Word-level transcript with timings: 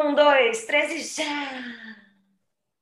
Um, 0.00 0.14
dois, 0.14 0.64
três 0.64 0.92
e 0.92 1.22
já! 1.22 1.60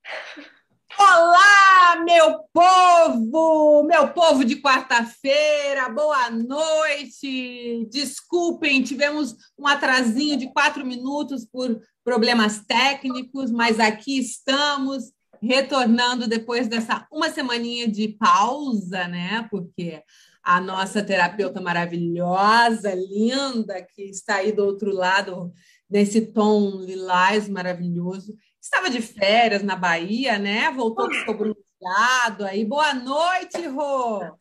Olá, 1.01 2.05
meu 2.05 2.41
povo! 2.53 3.85
Meu 3.85 4.13
povo 4.13 4.45
de 4.45 4.57
quarta-feira, 4.57 5.89
boa 5.89 6.29
noite! 6.29 7.89
Desculpem, 7.91 8.83
tivemos 8.83 9.35
um 9.59 9.67
atrasinho 9.67 10.37
de 10.37 10.53
quatro 10.53 10.85
minutos 10.85 11.47
por 11.47 11.81
problemas 12.05 12.63
técnicos, 12.67 13.51
mas 13.51 13.81
aqui 13.81 14.19
estamos 14.19 15.11
retornando 15.41 16.29
depois 16.29 16.69
dessa 16.69 17.07
uma 17.11 17.31
semaninha 17.31 17.89
de 17.89 18.09
pausa, 18.09 19.09
né? 19.09 19.49
Porque 19.51 20.03
a 20.47 20.61
nossa 20.61 21.03
terapeuta 21.03 21.61
maravilhosa, 21.61 22.95
linda, 22.95 23.83
que 23.83 24.03
está 24.03 24.37
aí 24.37 24.53
do 24.53 24.65
outro 24.65 24.93
lado, 24.93 25.53
nesse 25.89 26.21
tom 26.33 26.81
lilás 26.81 27.49
maravilhoso. 27.49 28.37
Estava 28.61 28.91
de 28.91 29.01
férias 29.01 29.63
na 29.63 29.77
Bahia, 29.77 30.39
né? 30.39 30.71
Voltou 30.71 31.09
com 31.25 31.31
o 31.31 31.35
bronzeado 31.35 32.45
aí. 32.45 32.65
Boa 32.65 32.95
noite, 32.95 33.67
Rô! 33.67 34.37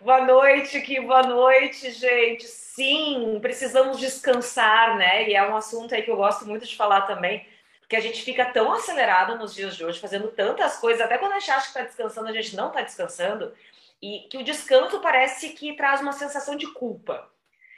Boa 0.00 0.20
noite, 0.26 0.80
que 0.82 1.00
boa 1.00 1.22
noite, 1.22 1.90
gente. 1.90 2.44
Sim, 2.46 3.38
precisamos 3.40 3.98
descansar, 3.98 4.98
né? 4.98 5.28
E 5.30 5.34
é 5.34 5.48
um 5.48 5.56
assunto 5.56 5.94
aí 5.94 6.02
que 6.02 6.10
eu 6.10 6.16
gosto 6.16 6.46
muito 6.46 6.66
de 6.66 6.76
falar 6.76 7.02
também, 7.02 7.46
porque 7.80 7.96
a 7.96 8.00
gente 8.00 8.22
fica 8.22 8.44
tão 8.44 8.70
acelerado 8.74 9.38
nos 9.38 9.54
dias 9.54 9.74
de 9.74 9.82
hoje, 9.82 9.98
fazendo 9.98 10.28
tantas 10.28 10.76
coisas, 10.76 11.00
até 11.00 11.16
quando 11.16 11.32
a 11.32 11.38
gente 11.38 11.50
acha 11.50 11.62
que 11.62 11.68
está 11.68 11.82
descansando, 11.82 12.28
a 12.28 12.32
gente 12.32 12.54
não 12.54 12.68
está 12.68 12.82
descansando, 12.82 13.54
e 14.02 14.28
que 14.30 14.36
o 14.36 14.44
descanso 14.44 15.00
parece 15.00 15.50
que 15.50 15.74
traz 15.74 16.02
uma 16.02 16.12
sensação 16.12 16.54
de 16.54 16.66
culpa. 16.74 17.26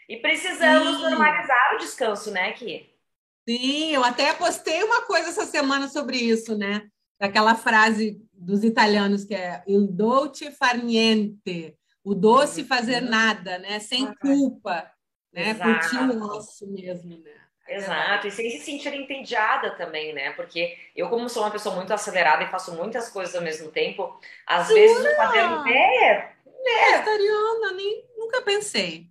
E 0.08 0.16
precisamos 0.16 0.96
Sim. 0.96 1.02
normalizar 1.02 1.76
o 1.76 1.78
descanso, 1.78 2.32
né, 2.32 2.52
Ki? 2.52 2.90
Sim, 3.48 3.94
eu 3.94 4.04
até 4.04 4.34
postei 4.34 4.82
uma 4.82 5.06
coisa 5.06 5.30
essa 5.30 5.46
semana 5.46 5.88
sobre 5.88 6.18
isso, 6.18 6.54
né? 6.54 6.86
Daquela 7.18 7.54
frase 7.54 8.20
dos 8.30 8.62
italianos 8.62 9.24
que 9.24 9.34
é 9.34 9.62
il 9.66 9.88
dolce 9.90 10.50
far 10.50 10.76
niente, 10.76 11.74
o 12.04 12.14
doce 12.14 12.62
fazer 12.62 13.02
uhum. 13.02 13.08
nada, 13.08 13.58
né? 13.58 13.78
Sem 13.78 14.12
culpa, 14.16 14.92
né? 15.32 15.52
Exato. 15.52 15.80
Curtir 15.80 15.96
o 15.96 16.14
nosso 16.14 16.70
mesmo, 16.70 17.16
né? 17.24 17.30
É 17.66 17.76
Exato, 17.76 18.26
e 18.26 18.30
sem 18.30 18.50
se 18.50 18.58
sentir 18.58 18.92
entediada 18.92 19.70
também, 19.76 20.12
né? 20.12 20.32
Porque 20.32 20.76
eu, 20.94 21.08
como 21.08 21.26
sou 21.30 21.42
uma 21.42 21.50
pessoa 21.50 21.74
muito 21.74 21.90
acelerada 21.90 22.44
e 22.44 22.50
faço 22.50 22.74
muitas 22.74 23.08
coisas 23.08 23.34
ao 23.34 23.40
mesmo 23.40 23.70
tempo, 23.70 24.20
às 24.46 24.68
vezes 24.68 25.16
fazer 25.16 25.38
ideia. 25.38 26.32
Né? 26.44 26.90
Vegetariana, 26.90 27.72
nem, 27.72 28.04
nunca 28.14 28.42
pensei 28.42 29.08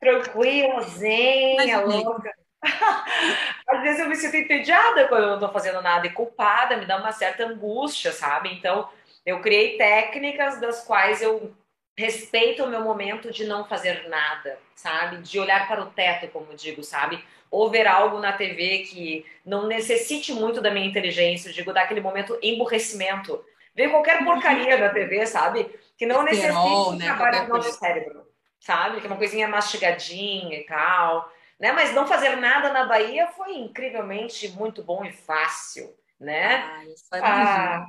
tranquila, 0.00 0.80
zen, 0.82 1.56
louca. 1.84 2.32
Às 3.66 3.82
vezes 3.82 4.00
eu 4.00 4.08
me 4.08 4.16
sinto 4.16 4.36
entediada 4.36 5.06
quando 5.08 5.24
eu 5.24 5.30
não 5.30 5.38
tô 5.38 5.48
fazendo 5.50 5.80
nada 5.82 6.06
e 6.06 6.12
culpada, 6.12 6.76
me 6.76 6.86
dá 6.86 6.96
uma 6.96 7.12
certa 7.12 7.46
angústia, 7.46 8.12
sabe? 8.12 8.52
Então, 8.52 8.88
eu 9.24 9.40
criei 9.40 9.76
técnicas 9.76 10.60
das 10.60 10.84
quais 10.84 11.22
eu 11.22 11.54
respeito 11.96 12.64
o 12.64 12.68
meu 12.68 12.80
momento 12.80 13.30
de 13.30 13.44
não 13.44 13.64
fazer 13.64 14.08
nada, 14.08 14.58
sabe? 14.74 15.18
De 15.18 15.38
olhar 15.38 15.66
para 15.66 15.82
o 15.82 15.90
teto, 15.90 16.28
como 16.28 16.54
digo, 16.54 16.82
sabe? 16.82 17.22
Ou 17.50 17.70
ver 17.70 17.86
algo 17.86 18.18
na 18.18 18.32
TV 18.32 18.80
que 18.80 19.26
não 19.44 19.66
necessite 19.66 20.32
muito 20.32 20.60
da 20.60 20.70
minha 20.70 20.86
inteligência, 20.86 21.52
digo, 21.52 21.72
daquele 21.72 22.00
momento 22.00 22.38
emburrecimento. 22.42 23.44
Ver 23.74 23.90
qualquer 23.90 24.24
porcaria 24.24 24.76
na 24.76 24.88
TV, 24.90 25.26
sabe? 25.26 25.68
Que 25.96 26.06
não 26.06 26.22
necessite 26.22 26.96
né? 26.96 27.06
trabalho 27.06 27.46
do 27.46 27.54
nosso 27.54 27.72
cérebro 27.72 28.28
sabe? 28.60 29.00
Que 29.00 29.06
é 29.06 29.10
uma 29.10 29.16
coisinha 29.16 29.48
mastigadinha 29.48 30.58
e 30.58 30.64
tal. 30.64 31.32
Né? 31.58 31.72
Mas 31.72 31.94
não 31.94 32.06
fazer 32.06 32.36
nada 32.36 32.72
na 32.72 32.86
Bahia 32.86 33.28
foi 33.28 33.56
incrivelmente 33.56 34.48
muito 34.50 34.82
bom 34.82 35.04
e 35.04 35.12
fácil, 35.12 35.92
né? 36.18 36.62
Ah, 36.62 36.84
isso 36.86 37.04
ah, 37.12 37.88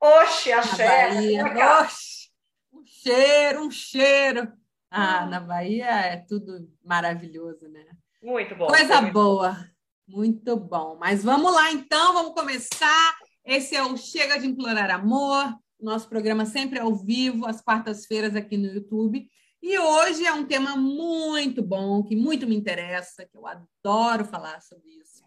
oxe, 0.00 0.52
axé. 0.52 1.08
Bahia, 1.08 1.80
oxe, 1.80 2.30
um 2.72 2.84
cheiro, 2.84 3.66
um 3.66 3.70
cheiro. 3.70 4.52
Ah, 4.90 5.26
na 5.26 5.40
Bahia 5.40 5.86
é 5.86 6.16
tudo 6.18 6.68
maravilhoso, 6.84 7.68
né? 7.68 7.84
Muito 8.22 8.54
bom. 8.54 8.66
Coisa 8.66 9.00
muito 9.00 9.12
boa. 9.12 9.52
Bom. 9.52 10.16
Muito 10.18 10.56
bom. 10.56 10.96
Mas 10.98 11.22
vamos 11.22 11.54
lá, 11.54 11.70
então, 11.70 12.12
vamos 12.12 12.34
começar. 12.34 13.16
Esse 13.44 13.76
é 13.76 13.82
o 13.82 13.96
Chega 13.96 14.38
de 14.38 14.46
Implorar 14.46 14.90
Amor. 14.90 15.56
Nosso 15.80 16.08
programa 16.08 16.44
sempre 16.44 16.78
ao 16.78 16.94
vivo, 16.94 17.46
às 17.46 17.60
quartas-feiras 17.60 18.34
aqui 18.36 18.56
no 18.56 18.66
YouTube. 18.66 19.28
E 19.62 19.78
hoje 19.78 20.24
é 20.24 20.32
um 20.32 20.46
tema 20.46 20.74
muito 20.74 21.62
bom, 21.62 22.02
que 22.02 22.16
muito 22.16 22.46
me 22.46 22.56
interessa, 22.56 23.26
que 23.26 23.36
eu 23.36 23.46
adoro 23.46 24.24
falar 24.24 24.62
sobre 24.62 24.88
isso. 24.90 25.22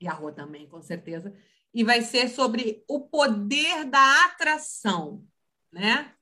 E 0.00 0.08
a 0.08 0.12
Rô 0.12 0.32
também, 0.32 0.68
com 0.68 0.82
certeza. 0.82 1.32
E 1.72 1.84
vai 1.84 2.02
ser 2.02 2.28
sobre 2.28 2.82
o 2.88 3.00
poder 3.00 3.84
da 3.84 4.24
atração, 4.24 5.24
né? 5.72 6.12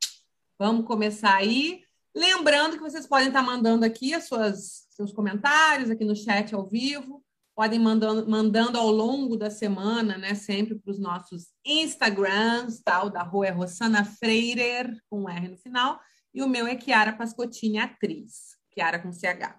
Vamos 0.59 0.87
começar 0.87 1.37
aí. 1.37 1.83
Lembrando 2.15 2.77
que 2.77 2.83
vocês 2.83 3.07
podem 3.07 3.29
estar 3.29 3.43
mandando 3.43 3.85
aqui 3.85 4.13
as 4.13 4.25
suas, 4.25 4.87
seus 4.91 5.11
comentários 5.11 5.91
aqui 5.91 6.05
no 6.05 6.17
chat 6.17 6.55
ao 6.55 6.67
vivo, 6.67 7.25
podem 7.55 7.79
mandando, 7.79 8.29
mandando 8.29 8.77
ao 8.77 8.91
longo 8.91 9.39
da 9.39 9.49
semana, 9.49 10.19
né? 10.19 10.35
Sempre 10.35 10.75
para 10.75 10.91
os 10.91 10.99
nossos 10.99 11.47
Instagrams, 11.65 12.83
tal, 12.85 13.09
da 13.09 13.23
Rua 13.23 13.47
é 13.47 13.51
Rossana 13.51 14.05
Freirer, 14.05 14.95
com 15.09 15.23
um 15.23 15.29
R 15.31 15.49
no 15.49 15.57
final 15.57 15.99
e 16.39 16.43
o 16.43 16.49
meu 16.49 16.69
é 16.69 16.77
Kiara 16.77 17.13
Pascottini, 17.13 17.79
atriz. 17.79 18.57
Kiara 18.71 19.01
com 19.01 19.11
CH. 19.13 19.59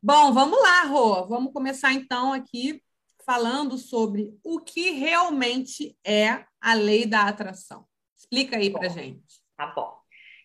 Bom, 0.00 0.32
vamos 0.32 0.62
lá, 0.62 0.82
Rô. 0.84 1.26
Vamos 1.26 1.52
começar 1.52 1.92
então 1.92 2.32
aqui 2.32 2.80
falando 3.24 3.76
sobre 3.76 4.32
o 4.44 4.60
que 4.60 4.90
realmente 4.90 5.98
é 6.06 6.44
a 6.60 6.74
lei 6.74 7.06
da 7.06 7.22
atração. 7.22 7.84
Explica 8.16 8.56
aí 8.56 8.70
para 8.70 8.88
gente. 8.88 9.42
Tá 9.56 9.66
bom. 9.74 9.96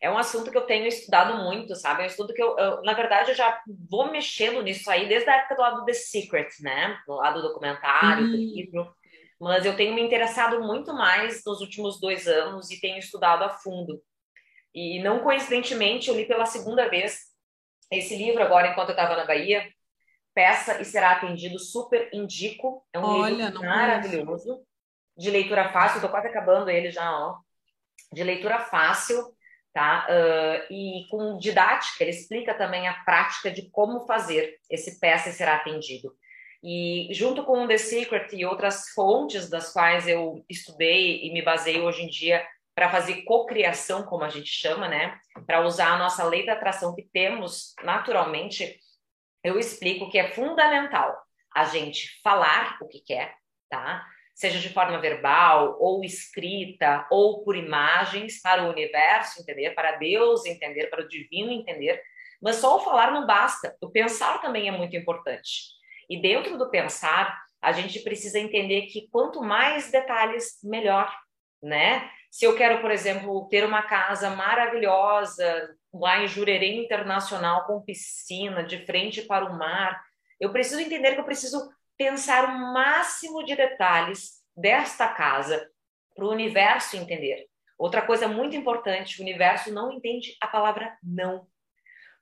É 0.02 0.10
um 0.10 0.18
assunto 0.18 0.50
que 0.50 0.58
eu 0.58 0.66
tenho 0.66 0.88
estudado 0.88 1.44
muito, 1.44 1.76
sabe? 1.76 2.02
É 2.02 2.06
um 2.06 2.08
estudo 2.08 2.34
que 2.34 2.42
eu, 2.42 2.58
eu, 2.58 2.82
na 2.82 2.94
verdade, 2.94 3.30
eu 3.30 3.36
já 3.36 3.62
vou 3.88 4.12
mexendo 4.12 4.64
nisso 4.64 4.90
aí 4.90 5.08
desde 5.08 5.30
a 5.30 5.36
época 5.36 5.54
do 5.54 5.62
lado 5.62 5.80
do 5.82 5.86
The 5.86 5.94
Secret, 5.94 6.50
né? 6.62 7.00
Do 7.06 7.18
lado 7.18 7.40
do 7.40 7.50
documentário, 7.50 8.32
do 8.32 8.36
livro. 8.36 8.92
Mas 9.40 9.64
eu 9.64 9.76
tenho 9.76 9.94
me 9.94 10.02
interessado 10.02 10.60
muito 10.60 10.92
mais 10.92 11.44
nos 11.46 11.62
últimos 11.62 12.00
dois 12.00 12.28
anos 12.28 12.72
e 12.72 12.82
tenho 12.82 12.98
estudado 12.98 13.44
a 13.44 13.50
fundo. 13.50 14.02
E 14.74 15.02
não 15.02 15.20
coincidentemente, 15.20 16.10
eu 16.10 16.16
li 16.16 16.26
pela 16.26 16.46
segunda 16.46 16.90
vez 16.90 17.32
esse 17.92 18.16
livro 18.16 18.42
agora, 18.42 18.70
enquanto 18.70 18.90
eu 18.90 18.94
estava 18.94 19.16
na 19.16 19.26
Bahia. 19.26 19.68
Peça 20.34 20.82
e 20.82 20.86
será 20.86 21.12
atendido, 21.12 21.60
super 21.60 22.10
indico. 22.14 22.86
É 22.94 23.00
um 23.00 23.04
Olha, 23.04 23.48
livro 23.48 23.60
maravilhoso, 23.62 24.64
de 25.18 25.30
leitura 25.30 25.70
fácil. 25.70 25.98
Estou 25.98 26.10
quase 26.10 26.28
acabando 26.28 26.70
ele 26.70 26.90
já, 26.90 27.12
ó. 27.12 27.38
De 28.14 28.24
leitura 28.24 28.60
fácil, 28.60 29.36
tá? 29.74 30.08
Uh, 30.10 30.74
e 30.74 31.06
com 31.10 31.38
didática, 31.38 32.04
ele 32.04 32.12
explica 32.12 32.54
também 32.54 32.88
a 32.88 32.94
prática 33.04 33.52
de 33.52 33.70
como 33.72 34.06
fazer 34.06 34.58
esse 34.70 35.00
peça 35.02 35.30
e 35.30 35.34
será 35.34 35.56
atendido. 35.56 36.16
E 36.64 37.10
junto 37.12 37.44
com 37.44 37.68
The 37.68 37.78
Secret 37.78 38.34
e 38.34 38.46
outras 38.46 38.90
fontes 38.90 39.50
das 39.50 39.74
quais 39.74 40.08
eu 40.08 40.46
estudei 40.48 41.26
e 41.26 41.34
me 41.34 41.42
baseio 41.42 41.84
hoje 41.84 42.04
em 42.04 42.08
dia 42.08 42.46
para 42.74 42.90
fazer 42.90 43.24
cocriação, 43.24 44.04
como 44.04 44.24
a 44.24 44.30
gente 44.30 44.50
chama, 44.50 44.88
né? 44.88 45.20
Para 45.46 45.62
usar 45.62 45.94
a 45.94 45.98
nossa 45.98 46.24
lei 46.24 46.46
da 46.46 46.54
atração 46.54 46.96
que 46.96 47.04
temos 47.04 47.74
naturalmente, 47.84 48.80
eu 49.44 49.60
explico 49.60 50.10
que 50.10 50.18
é 50.18 50.32
fundamental 50.32 51.18
a 51.54 51.66
gente 51.66 52.22
falar 52.22 52.78
o 52.82 52.88
que 52.88 53.02
quer, 53.02 53.36
tá? 53.70 54.06
Seja 54.34 54.60
de 54.60 54.70
forma 54.70 55.00
verbal, 55.00 55.78
ou 55.80 56.04
escrita, 56.04 57.06
ou 57.12 57.44
por 57.44 57.56
imagens, 57.56 58.42
para 58.42 58.64
o 58.64 58.70
universo 58.70 59.42
entender, 59.42 59.72
para 59.72 59.98
Deus 59.98 60.46
entender, 60.46 60.88
para 60.90 61.04
o 61.04 61.08
divino 61.08 61.52
entender. 61.52 62.02
Mas 62.42 62.56
só 62.56 62.78
o 62.78 62.80
falar 62.80 63.12
não 63.12 63.28
basta, 63.28 63.76
o 63.82 63.90
pensar 63.90 64.42
também 64.42 64.68
é 64.68 64.72
muito 64.72 64.96
importante. 64.96 65.74
E 66.10 66.20
dentro 66.20 66.58
do 66.58 66.70
pensar, 66.70 67.40
a 67.62 67.72
gente 67.72 68.00
precisa 68.00 68.40
entender 68.40 68.84
que 68.88 69.08
quanto 69.12 69.42
mais 69.42 69.92
detalhes, 69.92 70.60
melhor, 70.64 71.14
né? 71.62 72.10
Se 72.32 72.46
eu 72.46 72.56
quero, 72.56 72.80
por 72.80 72.90
exemplo, 72.90 73.48
ter 73.50 73.66
uma 73.66 73.84
casa 73.84 74.30
maravilhosa 74.30 75.76
lá 75.94 76.24
em 76.24 76.28
Jurerê 76.28 76.82
Internacional 76.82 77.66
com 77.68 77.82
piscina, 77.82 78.64
de 78.64 78.86
frente 78.86 79.22
para 79.24 79.46
o 79.46 79.58
mar, 79.58 80.02
eu 80.40 80.50
preciso 80.52 80.80
entender 80.80 81.14
que 81.14 81.20
eu 81.20 81.26
preciso 81.26 81.70
pensar 81.98 82.46
o 82.46 82.74
máximo 82.74 83.44
de 83.44 83.54
detalhes 83.54 84.42
desta 84.56 85.10
casa 85.10 85.70
para 86.16 86.26
o 86.26 86.32
universo 86.32 86.96
entender. 86.96 87.48
Outra 87.78 88.02
coisa 88.02 88.30
muito 88.30 88.56
importante, 88.56 89.20
o 89.20 89.24
universo 89.24 89.74
não 89.74 89.92
entende 89.92 90.38
a 90.40 90.48
palavra 90.48 90.98
não. 91.04 91.46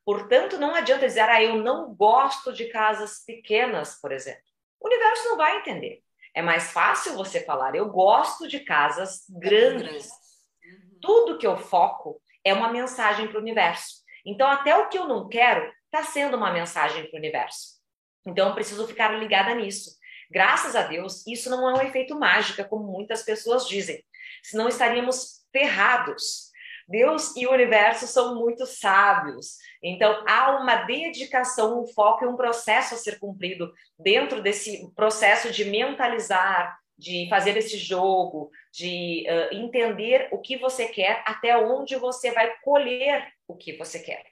Portanto, 0.04 0.58
não 0.58 0.74
adianta 0.74 1.06
dizer, 1.06 1.22
ah, 1.22 1.44
eu 1.44 1.58
não 1.58 1.94
gosto 1.94 2.52
de 2.52 2.66
casas 2.66 3.24
pequenas, 3.24 4.02
por 4.02 4.12
exemplo. 4.12 4.42
O 4.80 4.88
universo 4.88 5.26
não 5.26 5.38
vai 5.38 5.58
entender. 5.58 6.02
É 6.36 6.42
mais 6.42 6.72
fácil 6.72 7.16
você 7.16 7.44
falar, 7.44 7.76
eu 7.76 7.90
gosto 7.90 8.48
de 8.48 8.60
casas 8.60 9.26
grandes. 9.30 10.08
Uhum. 10.08 11.00
Tudo 11.02 11.38
que 11.38 11.48
eu 11.48 11.58
foco 11.58 12.22
é 12.44 12.54
uma 12.54 12.72
mensagem 12.72 13.28
para 13.28 13.38
o 13.38 13.42
universo. 13.42 14.04
Então, 14.26 14.48
até 14.48 14.76
o 14.76 14.90
que 14.90 14.98
eu 14.98 15.08
não 15.08 15.28
quero 15.28 15.72
está 15.86 16.04
sendo 16.04 16.38
uma 16.38 16.52
mensagem 16.52 17.04
para 17.10 17.16
o 17.16 17.20
universo. 17.20 17.80
Então, 18.26 18.50
eu 18.50 18.56
preciso 18.56 18.88
ficar 18.88 19.12
ligada 19.14 19.54
nisso. 19.56 19.92
Graças 20.30 20.76
a 20.76 20.84
Deus, 20.84 21.26
isso 21.26 21.50
não 21.50 21.68
é 21.68 21.74
um 21.74 21.88
efeito 21.88 22.18
mágica, 22.18 22.64
como 22.64 22.84
muitas 22.84 23.24
pessoas 23.24 23.68
dizem. 23.68 24.04
Senão 24.44 24.68
estaríamos 24.68 25.40
ferrados. 25.52 26.49
Deus 26.90 27.36
e 27.36 27.46
o 27.46 27.52
universo 27.52 28.08
são 28.08 28.36
muito 28.36 28.66
sábios. 28.66 29.58
Então, 29.82 30.24
há 30.28 30.60
uma 30.60 30.76
dedicação, 30.84 31.82
um 31.82 31.88
foco 31.88 32.26
e 32.26 32.28
um 32.28 32.36
processo 32.36 32.96
a 32.96 32.98
ser 32.98 33.20
cumprido 33.20 33.72
dentro 33.98 34.42
desse 34.42 34.92
processo 34.96 35.52
de 35.52 35.66
mentalizar, 35.66 36.78
de 36.98 37.28
fazer 37.30 37.56
esse 37.56 37.78
jogo, 37.78 38.50
de 38.74 39.26
uh, 39.30 39.56
entender 39.56 40.28
o 40.32 40.40
que 40.40 40.58
você 40.58 40.88
quer, 40.88 41.24
até 41.26 41.56
onde 41.58 41.96
você 41.96 42.32
vai 42.32 42.54
colher 42.62 43.32
o 43.48 43.56
que 43.56 43.78
você 43.78 44.00
quer. 44.00 44.26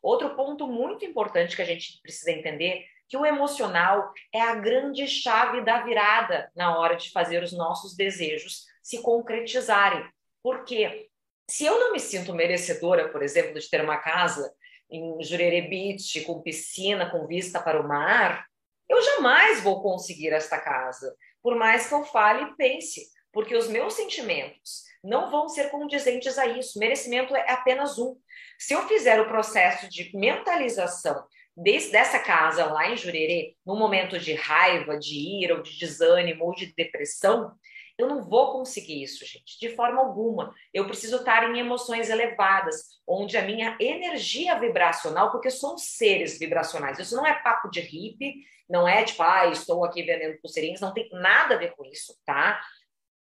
Outro 0.00 0.36
ponto 0.36 0.66
muito 0.66 1.04
importante 1.04 1.56
que 1.56 1.62
a 1.62 1.66
gente 1.66 2.00
precisa 2.00 2.30
entender 2.30 2.84
que 3.08 3.16
o 3.16 3.26
emocional 3.26 4.12
é 4.32 4.40
a 4.40 4.54
grande 4.54 5.06
chave 5.06 5.62
da 5.62 5.82
virada 5.82 6.50
na 6.54 6.78
hora 6.78 6.96
de 6.96 7.10
fazer 7.10 7.42
os 7.42 7.52
nossos 7.52 7.96
desejos 7.96 8.64
se 8.82 9.02
concretizarem. 9.02 10.04
Porque 10.42 11.08
se 11.48 11.64
eu 11.64 11.78
não 11.78 11.92
me 11.92 12.00
sinto 12.00 12.34
merecedora, 12.34 13.08
por 13.08 13.22
exemplo, 13.22 13.58
de 13.58 13.68
ter 13.68 13.82
uma 13.82 13.98
casa 13.98 14.52
em 14.90 15.22
Jurerê 15.22 15.62
Beach, 15.62 16.20
com 16.22 16.42
piscina, 16.42 17.10
com 17.10 17.26
vista 17.26 17.60
para 17.60 17.80
o 17.80 17.86
mar, 17.86 18.46
eu 18.88 19.00
jamais 19.02 19.62
vou 19.62 19.82
conseguir 19.82 20.32
esta 20.32 20.58
casa, 20.58 21.14
por 21.42 21.56
mais 21.56 21.88
que 21.88 21.94
eu 21.94 22.04
fale 22.04 22.44
e 22.44 22.56
pense, 22.56 23.08
porque 23.32 23.56
os 23.56 23.68
meus 23.68 23.94
sentimentos 23.94 24.84
não 25.02 25.30
vão 25.30 25.48
ser 25.48 25.70
condizentes 25.70 26.38
a 26.38 26.46
isso. 26.46 26.78
Merecimento 26.78 27.36
é 27.36 27.50
apenas 27.50 27.98
um. 27.98 28.16
Se 28.58 28.72
eu 28.72 28.86
fizer 28.88 29.20
o 29.20 29.28
processo 29.28 29.88
de 29.88 30.16
mentalização 30.16 31.26
desse, 31.56 31.92
dessa 31.92 32.18
casa 32.18 32.64
lá 32.66 32.88
em 32.88 32.96
Jurerê, 32.96 33.54
num 33.66 33.78
momento 33.78 34.18
de 34.18 34.32
raiva, 34.34 34.98
de 34.98 35.42
ira, 35.42 35.56
ou 35.56 35.62
de 35.62 35.78
desânimo, 35.78 36.44
ou 36.46 36.54
de 36.54 36.72
depressão, 36.74 37.52
eu 37.96 38.08
não 38.08 38.22
vou 38.22 38.52
conseguir 38.52 39.02
isso, 39.02 39.24
gente, 39.24 39.58
de 39.58 39.74
forma 39.76 40.00
alguma. 40.00 40.52
Eu 40.72 40.86
preciso 40.86 41.16
estar 41.16 41.48
em 41.48 41.58
emoções 41.58 42.10
elevadas, 42.10 43.00
onde 43.06 43.36
a 43.36 43.42
minha 43.42 43.76
energia 43.80 44.58
vibracional, 44.58 45.30
porque 45.30 45.50
somos 45.50 45.82
seres 45.82 46.38
vibracionais, 46.38 46.98
isso 46.98 47.16
não 47.16 47.26
é 47.26 47.34
papo 47.34 47.70
de 47.70 47.80
hippie, 47.80 48.34
não 48.68 48.88
é 48.88 49.04
tipo, 49.04 49.22
ah, 49.22 49.46
estou 49.46 49.84
aqui 49.84 50.02
vendendo 50.02 50.40
pulseirinhas, 50.40 50.80
não 50.80 50.92
tem 50.92 51.08
nada 51.12 51.54
a 51.54 51.58
ver 51.58 51.74
com 51.76 51.84
isso, 51.84 52.14
tá? 52.24 52.60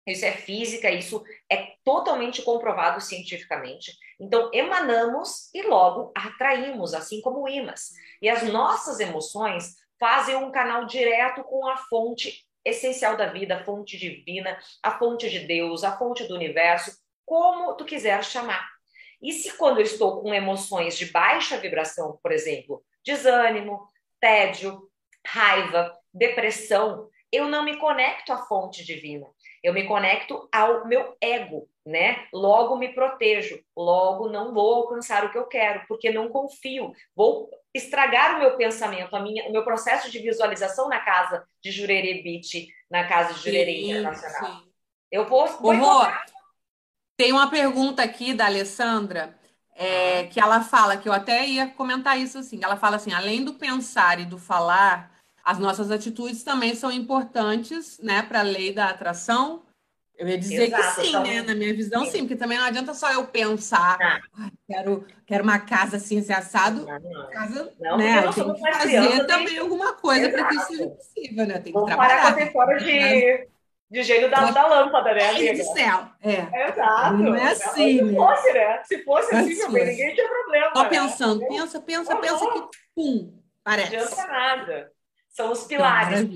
Isso 0.07 0.25
é 0.25 0.33
física, 0.33 0.91
isso 0.91 1.23
é 1.51 1.75
totalmente 1.85 2.43
comprovado 2.43 3.01
cientificamente. 3.01 3.93
Então, 4.19 4.51
emanamos 4.53 5.53
e 5.55 5.63
logo 5.63 6.13
atraímos, 6.15 6.95
assim 6.95 7.21
como 7.21 7.49
imãs. 7.49 7.91
E 8.21 8.29
as 8.29 8.43
nossas 8.45 9.01
emoções 9.01 9.77
fazem 9.99 10.37
um 10.37 10.51
canal 10.51 10.87
direto 10.87 11.45
com 11.45 11.67
a 11.67 11.77
fonte 11.77 12.45
essencial 12.65 13.17
da 13.17 13.27
vida, 13.27 13.57
a 13.57 13.65
fonte 13.65 13.97
divina, 13.97 14.59
a 14.83 14.99
fonte 14.99 15.29
de 15.31 15.41
Deus, 15.41 15.85
a 15.85 15.97
fonte 15.97 16.27
do 16.27 16.35
universo, 16.35 16.97
como 17.25 17.75
tu 17.75 17.85
quiser 17.85 18.25
chamar. 18.25 18.69
E 19.23 19.33
se 19.33 19.57
quando 19.57 19.79
eu 19.79 19.85
estou 19.85 20.23
com 20.23 20.35
emoções 20.35 20.97
de 20.97 21.07
baixa 21.07 21.59
vibração, 21.59 22.19
por 22.23 22.33
exemplo, 22.33 22.83
desânimo, 23.05 23.87
tédio, 24.19 24.91
raiva, 25.27 25.97
depressão, 26.13 27.09
eu 27.31 27.47
não 27.47 27.65
me 27.65 27.77
conecto 27.77 28.33
à 28.33 28.39
fonte 28.39 28.85
divina. 28.85 29.27
Eu 29.63 29.75
me 29.75 29.87
conecto 29.87 30.49
ao 30.51 30.87
meu 30.87 31.17
ego, 31.21 31.69
né? 31.85 32.27
Logo 32.33 32.77
me 32.77 32.95
protejo, 32.95 33.63
logo 33.77 34.29
não 34.29 34.55
vou 34.55 34.77
alcançar 34.77 35.25
o 35.25 35.31
que 35.31 35.39
eu 35.39 35.47
quero, 35.47 35.83
porque 35.87 36.11
não 36.11 36.29
confio. 36.29 36.93
Vou 37.15 37.51
estragar 37.75 38.37
o 38.37 38.39
meu 38.41 38.57
pensamento, 38.57 39.15
a 39.15 39.21
minha, 39.21 39.49
o 39.49 39.53
meu 39.53 39.65
processo 39.65 40.11
de 40.11 40.19
visualização 40.19 40.89
na 40.89 41.01
casa 41.01 41.47
de 41.63 41.71
Jurerê 41.71 42.23
Beach, 42.23 42.69
na 42.91 43.07
casa 43.07 43.35
de 43.35 43.41
Jurerê 43.41 43.73
sim, 43.73 43.91
Internacional. 43.91 44.61
Sim. 44.61 44.71
Eu 45.11 45.29
vou. 45.29 45.47
vou 45.47 45.75
Rô, 45.75 46.07
tem 47.17 47.33
uma 47.33 47.51
pergunta 47.51 48.03
aqui 48.03 48.33
da 48.33 48.47
Alessandra. 48.47 49.39
É, 49.83 50.27
que 50.27 50.39
ela 50.39 50.61
fala, 50.61 50.99
que 50.99 51.09
eu 51.09 51.13
até 51.13 51.47
ia 51.47 51.67
comentar 51.67 52.19
isso 52.19 52.37
assim, 52.37 52.61
ela 52.63 52.77
fala 52.77 52.97
assim, 52.97 53.15
além 53.15 53.43
do 53.43 53.55
pensar 53.55 54.21
e 54.21 54.27
do 54.27 54.37
falar, 54.37 55.11
as 55.45 55.59
nossas 55.59 55.91
atitudes 55.91 56.43
também 56.43 56.75
são 56.75 56.93
importantes, 56.93 57.99
né, 58.03 58.23
para 58.23 58.41
a 58.41 58.43
lei 58.43 58.73
da 58.73 58.89
atração. 58.89 59.63
Eu 60.21 60.29
ia 60.29 60.37
dizer 60.37 60.67
Exato, 60.67 60.97
que 60.97 61.01
sim, 61.01 61.09
então, 61.09 61.23
né? 61.23 61.41
Na 61.41 61.55
minha 61.55 61.73
visão, 61.73 62.05
sim. 62.05 62.11
sim, 62.11 62.19
porque 62.21 62.37
também 62.37 62.59
não 62.59 62.67
adianta 62.67 62.93
só 62.93 63.11
eu 63.11 63.27
pensar, 63.27 63.97
ah. 63.99 64.51
quero, 64.67 65.07
quero 65.25 65.43
uma 65.43 65.59
casa 65.59 65.97
assim, 65.97 66.19
assim 66.19 66.35
assado. 66.35 66.85
Não, 66.85 67.01
não. 67.01 67.31
Casa, 67.31 67.73
não, 67.81 67.97
né? 67.97 68.21
Tem 68.31 68.53
que 68.53 68.61
fazer 68.61 69.27
também 69.27 69.59
alguma 69.59 69.95
coisa 69.95 70.29
para 70.29 70.47
que 70.47 70.57
isso 70.57 70.67
seja 70.67 70.89
possível, 70.91 71.47
né? 71.47 71.55
Tem 71.55 71.63
que 71.63 71.73
Vamos 71.73 71.89
trabalhar. 71.89 72.21
parar 72.21 72.35
com 72.35 72.43
a 72.43 72.53
fora 72.53 72.77
de, 72.77 73.49
de 73.91 74.03
gênio 74.03 74.31
da, 74.31 74.51
da 74.51 74.67
lâmpada, 74.67 75.15
né, 75.15 75.31
amiga? 75.31 75.55
do 75.55 75.73
céu, 75.73 76.11
é. 76.21 76.69
Exato. 76.69 77.17
Não 77.17 77.35
é 77.35 77.53
assim, 77.53 77.97
Se 77.97 78.03
né? 78.03 78.15
fosse, 78.15 78.53
né? 78.53 78.83
Se 78.85 79.05
fosse 79.05 79.35
assim, 79.35 79.63
assim 79.63 79.73
ninguém 79.73 80.15
tinha 80.15 80.29
problema. 80.29 80.71
Só 80.77 80.83
né? 80.83 80.89
pensando, 80.91 81.49
pensa, 81.49 81.81
pensa, 81.81 82.17
pensa 82.17 82.47
que 82.47 82.79
pum, 82.95 83.43
parece. 83.65 83.97
Não 83.97 84.03
adianta 84.03 84.27
nada. 84.27 84.93
São 85.31 85.51
os 85.53 85.65
pilares. 85.65 86.29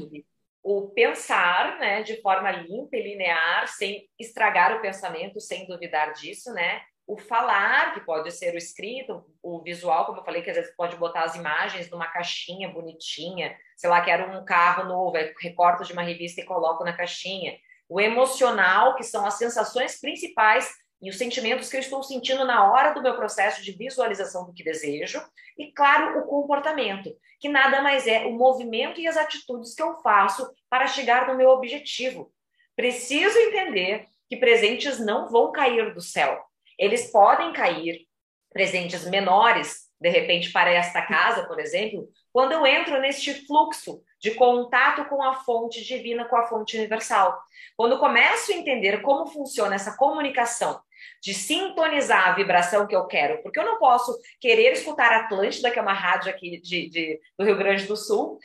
O 0.63 0.89
pensar, 0.89 1.79
né, 1.79 2.03
de 2.03 2.23
forma 2.23 2.51
limpa 2.51 2.97
e 2.97 3.03
linear, 3.03 3.69
sem 3.69 4.09
estragar 4.19 4.75
o 4.75 4.81
pensamento, 4.81 5.39
sem 5.39 5.67
duvidar 5.67 6.15
disso, 6.15 6.55
né? 6.55 6.81
O 7.07 7.19
falar, 7.19 7.93
que 7.93 8.01
pode 8.01 8.33
ser 8.33 8.55
o 8.55 8.57
escrito, 8.57 9.23
o 9.43 9.61
visual, 9.63 10.07
como 10.07 10.21
eu 10.21 10.25
falei, 10.25 10.41
que 10.41 10.49
às 10.49 10.57
vezes 10.57 10.75
pode 10.75 10.97
botar 10.97 11.25
as 11.25 11.35
imagens 11.35 11.91
numa 11.91 12.07
caixinha 12.07 12.71
bonitinha, 12.71 13.55
sei 13.77 13.91
lá, 13.91 14.01
quero 14.01 14.31
um 14.31 14.43
carro 14.43 14.89
novo, 14.89 15.13
recorto 15.39 15.85
de 15.85 15.93
uma 15.93 16.01
revista 16.03 16.41
e 16.41 16.47
coloco 16.47 16.83
na 16.83 16.97
caixinha. 16.97 17.59
O 17.87 18.01
emocional, 18.01 18.97
que 18.97 19.03
são 19.03 19.27
as 19.27 19.35
sensações 19.35 20.01
principais 20.01 20.73
e 21.05 21.11
os 21.11 21.19
sentimentos 21.19 21.69
que 21.69 21.77
eu 21.77 21.81
estou 21.81 22.03
sentindo 22.03 22.47
na 22.47 22.73
hora 22.73 22.95
do 22.95 23.03
meu 23.03 23.15
processo 23.15 23.63
de 23.63 23.73
visualização 23.73 24.47
do 24.47 24.55
que 24.55 24.65
desejo, 24.65 25.23
e 25.59 25.71
claro, 25.71 26.19
o 26.19 26.27
comportamento, 26.27 27.15
que 27.39 27.47
nada 27.47 27.83
mais 27.83 28.07
é 28.07 28.25
o 28.25 28.33
movimento 28.33 28.99
e 28.99 29.07
as 29.07 29.19
atitudes 29.19 29.75
que 29.75 29.83
eu 29.83 30.01
faço 30.01 30.51
para 30.71 30.87
chegar 30.87 31.29
no 31.29 31.37
meu 31.37 31.51
objetivo. 31.51 32.33
Preciso 32.75 33.39
entender 33.39 34.07
que 34.31 34.39
presentes 34.39 34.99
não 34.99 35.29
vão 35.29 35.53
cair 35.53 35.93
do 35.93 36.01
céu. 36.01 36.43
Eles 36.79 37.13
podem 37.13 37.53
cair, 37.53 38.07
presentes 38.51 39.05
menores, 39.05 39.85
de 40.01 40.09
repente 40.09 40.53
para 40.53 40.71
esta 40.71 41.03
casa, 41.03 41.47
por 41.47 41.61
exemplo, 41.61 42.09
quando 42.33 42.53
eu 42.53 42.67
entro 42.67 42.99
neste 42.99 43.47
fluxo 43.47 44.03
de 44.19 44.31
contato 44.33 45.05
com 45.05 45.23
a 45.23 45.35
fonte 45.35 45.85
divina, 45.85 46.25
com 46.25 46.37
a 46.37 46.47
fonte 46.47 46.77
universal. 46.77 47.39
Quando 47.77 47.99
começo 47.99 48.53
a 48.53 48.55
entender 48.55 49.03
como 49.03 49.27
funciona 49.27 49.75
essa 49.75 49.97
comunicação 49.97 50.81
de 51.23 51.35
sintonizar 51.35 52.29
a 52.29 52.35
vibração 52.35 52.87
que 52.87 52.95
eu 52.95 53.07
quero, 53.07 53.43
porque 53.43 53.59
eu 53.59 53.65
não 53.65 53.79
posso 53.79 54.19
querer 54.41 54.73
escutar 54.73 55.13
Atlântida, 55.13 55.71
que 55.71 55.79
é 55.79 55.83
uma 55.83 55.93
rádio 55.93 56.31
aqui 56.31 56.61
de, 56.61 56.89
de 56.89 57.21
do 57.39 57.45
Rio 57.45 57.57
Grande 57.57 57.87
do 57.87 57.97
Sul, 57.97 58.39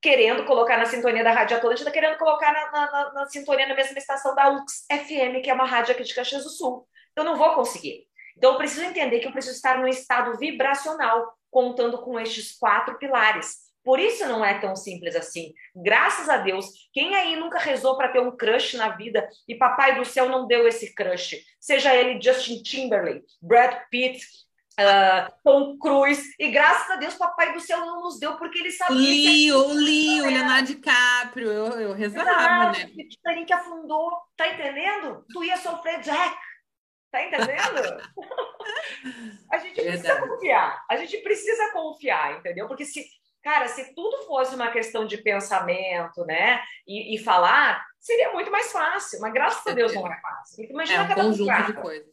querendo 0.00 0.44
colocar 0.44 0.76
na 0.76 0.86
sintonia 0.86 1.24
da 1.24 1.32
Rádio 1.32 1.56
Atlântida, 1.56 1.90
querendo 1.90 2.18
colocar 2.18 2.52
na, 2.52 2.70
na, 2.70 3.12
na, 3.12 3.26
sintonia 3.26 3.66
na 3.66 3.74
mesma 3.74 3.98
estação 3.98 4.34
da 4.34 4.50
UX 4.50 4.86
FM, 4.90 5.42
que 5.42 5.50
é 5.50 5.54
uma 5.54 5.66
rádio 5.66 5.92
aqui 5.92 6.04
de 6.04 6.14
Caxias 6.14 6.44
do 6.44 6.50
Sul. 6.50 6.86
Eu 7.16 7.24
não 7.24 7.36
vou 7.36 7.54
conseguir. 7.54 8.06
Então, 8.36 8.52
eu 8.52 8.58
preciso 8.58 8.84
entender 8.84 9.20
que 9.20 9.26
eu 9.26 9.32
preciso 9.32 9.56
estar 9.56 9.78
num 9.78 9.88
estado 9.88 10.38
vibracional, 10.38 11.34
contando 11.50 12.02
com 12.02 12.20
estes 12.20 12.56
quatro 12.56 12.98
pilares. 12.98 13.65
Por 13.86 14.00
isso 14.00 14.26
não 14.26 14.44
é 14.44 14.58
tão 14.58 14.74
simples 14.74 15.14
assim. 15.14 15.54
Graças 15.72 16.28
a 16.28 16.38
Deus, 16.38 16.66
quem 16.92 17.14
aí 17.14 17.36
nunca 17.36 17.56
rezou 17.60 17.96
para 17.96 18.08
ter 18.08 18.18
um 18.18 18.36
crush 18.36 18.76
na 18.76 18.88
vida 18.88 19.28
e 19.46 19.54
papai 19.54 19.94
do 19.94 20.04
céu 20.04 20.28
não 20.28 20.44
deu 20.44 20.66
esse 20.66 20.92
crush? 20.92 21.36
Seja 21.60 21.94
ele 21.94 22.20
Justin 22.20 22.64
Timberlake, 22.64 23.24
Brad 23.40 23.82
Pitt, 23.88 24.26
uh, 24.80 25.32
Tom 25.44 25.78
Cruise, 25.78 26.34
e 26.36 26.50
graças 26.50 26.90
a 26.90 26.96
Deus 26.96 27.14
papai 27.14 27.52
do 27.52 27.60
céu 27.60 27.78
não 27.86 28.02
nos 28.02 28.18
deu 28.18 28.36
porque 28.36 28.58
ele 28.58 28.72
sabia. 28.72 28.96
Leo, 28.96 29.68
Leo, 29.68 30.26
Leonardo 30.26 30.66
DiCaprio, 30.66 31.52
eu, 31.52 31.66
eu 31.80 31.92
rezava, 31.92 32.28
Exato, 32.28 32.78
né? 32.80 33.04
O 33.04 33.08
Titanic 33.08 33.52
afundou, 33.52 34.10
tá 34.36 34.48
entendendo? 34.48 35.24
Tu 35.32 35.44
ia 35.44 35.56
sofrer 35.58 36.00
Jack. 36.00 36.36
Tá 37.12 37.24
entendendo? 37.24 38.02
a 39.52 39.58
gente 39.58 39.74
precisa 39.80 40.02
Verdade. 40.02 40.28
confiar. 40.28 40.84
A 40.90 40.96
gente 40.96 41.18
precisa 41.18 41.72
confiar, 41.72 42.38
entendeu? 42.38 42.66
Porque 42.66 42.84
se 42.84 43.06
Cara, 43.46 43.68
se 43.68 43.94
tudo 43.94 44.24
fosse 44.26 44.56
uma 44.56 44.72
questão 44.72 45.06
de 45.06 45.18
pensamento, 45.18 46.24
né, 46.24 46.60
e, 46.84 47.14
e 47.14 47.18
falar, 47.18 47.80
seria 48.00 48.32
muito 48.32 48.50
mais 48.50 48.72
fácil. 48.72 49.20
Mas 49.20 49.32
graças 49.32 49.64
a 49.64 49.72
Deus 49.72 49.94
não 49.94 50.04
é 50.04 50.20
fácil. 50.20 50.64
Imagina 50.64 51.04
é 51.04 51.12
um 51.12 51.14
conjunto 51.14 51.66
de 51.66 51.72
coisas. 51.74 52.08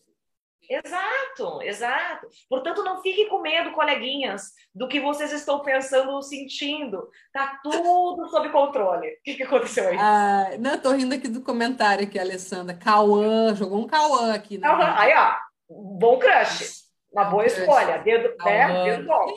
Exato, 0.69 1.59
exato. 1.63 2.27
Portanto, 2.47 2.83
não 2.83 3.01
fique 3.01 3.25
com 3.29 3.41
medo, 3.41 3.71
coleguinhas, 3.71 4.51
do 4.75 4.87
que 4.87 4.99
vocês 4.99 5.33
estão 5.33 5.61
pensando 5.61 6.11
ou 6.11 6.21
sentindo. 6.21 7.09
Tá 7.33 7.59
tudo 7.63 8.29
sob 8.29 8.49
controle. 8.49 9.07
O 9.07 9.23
que, 9.23 9.33
que 9.33 9.43
aconteceu 9.43 9.87
aí? 9.87 9.97
Ah, 9.99 10.51
não, 10.59 10.77
tô 10.77 10.91
rindo 10.91 11.15
aqui 11.15 11.27
do 11.27 11.41
comentário 11.41 12.03
aqui, 12.03 12.19
Alessandra. 12.19 12.77
Cauã, 12.77 13.55
jogou 13.55 13.79
um 13.79 13.87
Cauã 13.87 14.35
aqui. 14.35 14.59
Né? 14.59 14.67
Aí, 14.69 15.11
ó, 15.17 15.35
bom 15.97 16.19
crush. 16.19 16.83
Uma 17.11 17.25
boa 17.25 17.47
escolha. 17.47 17.97
Dedo, 17.97 18.35
né? 18.45 18.83
Dedo 18.83 19.07
bom. 19.07 19.33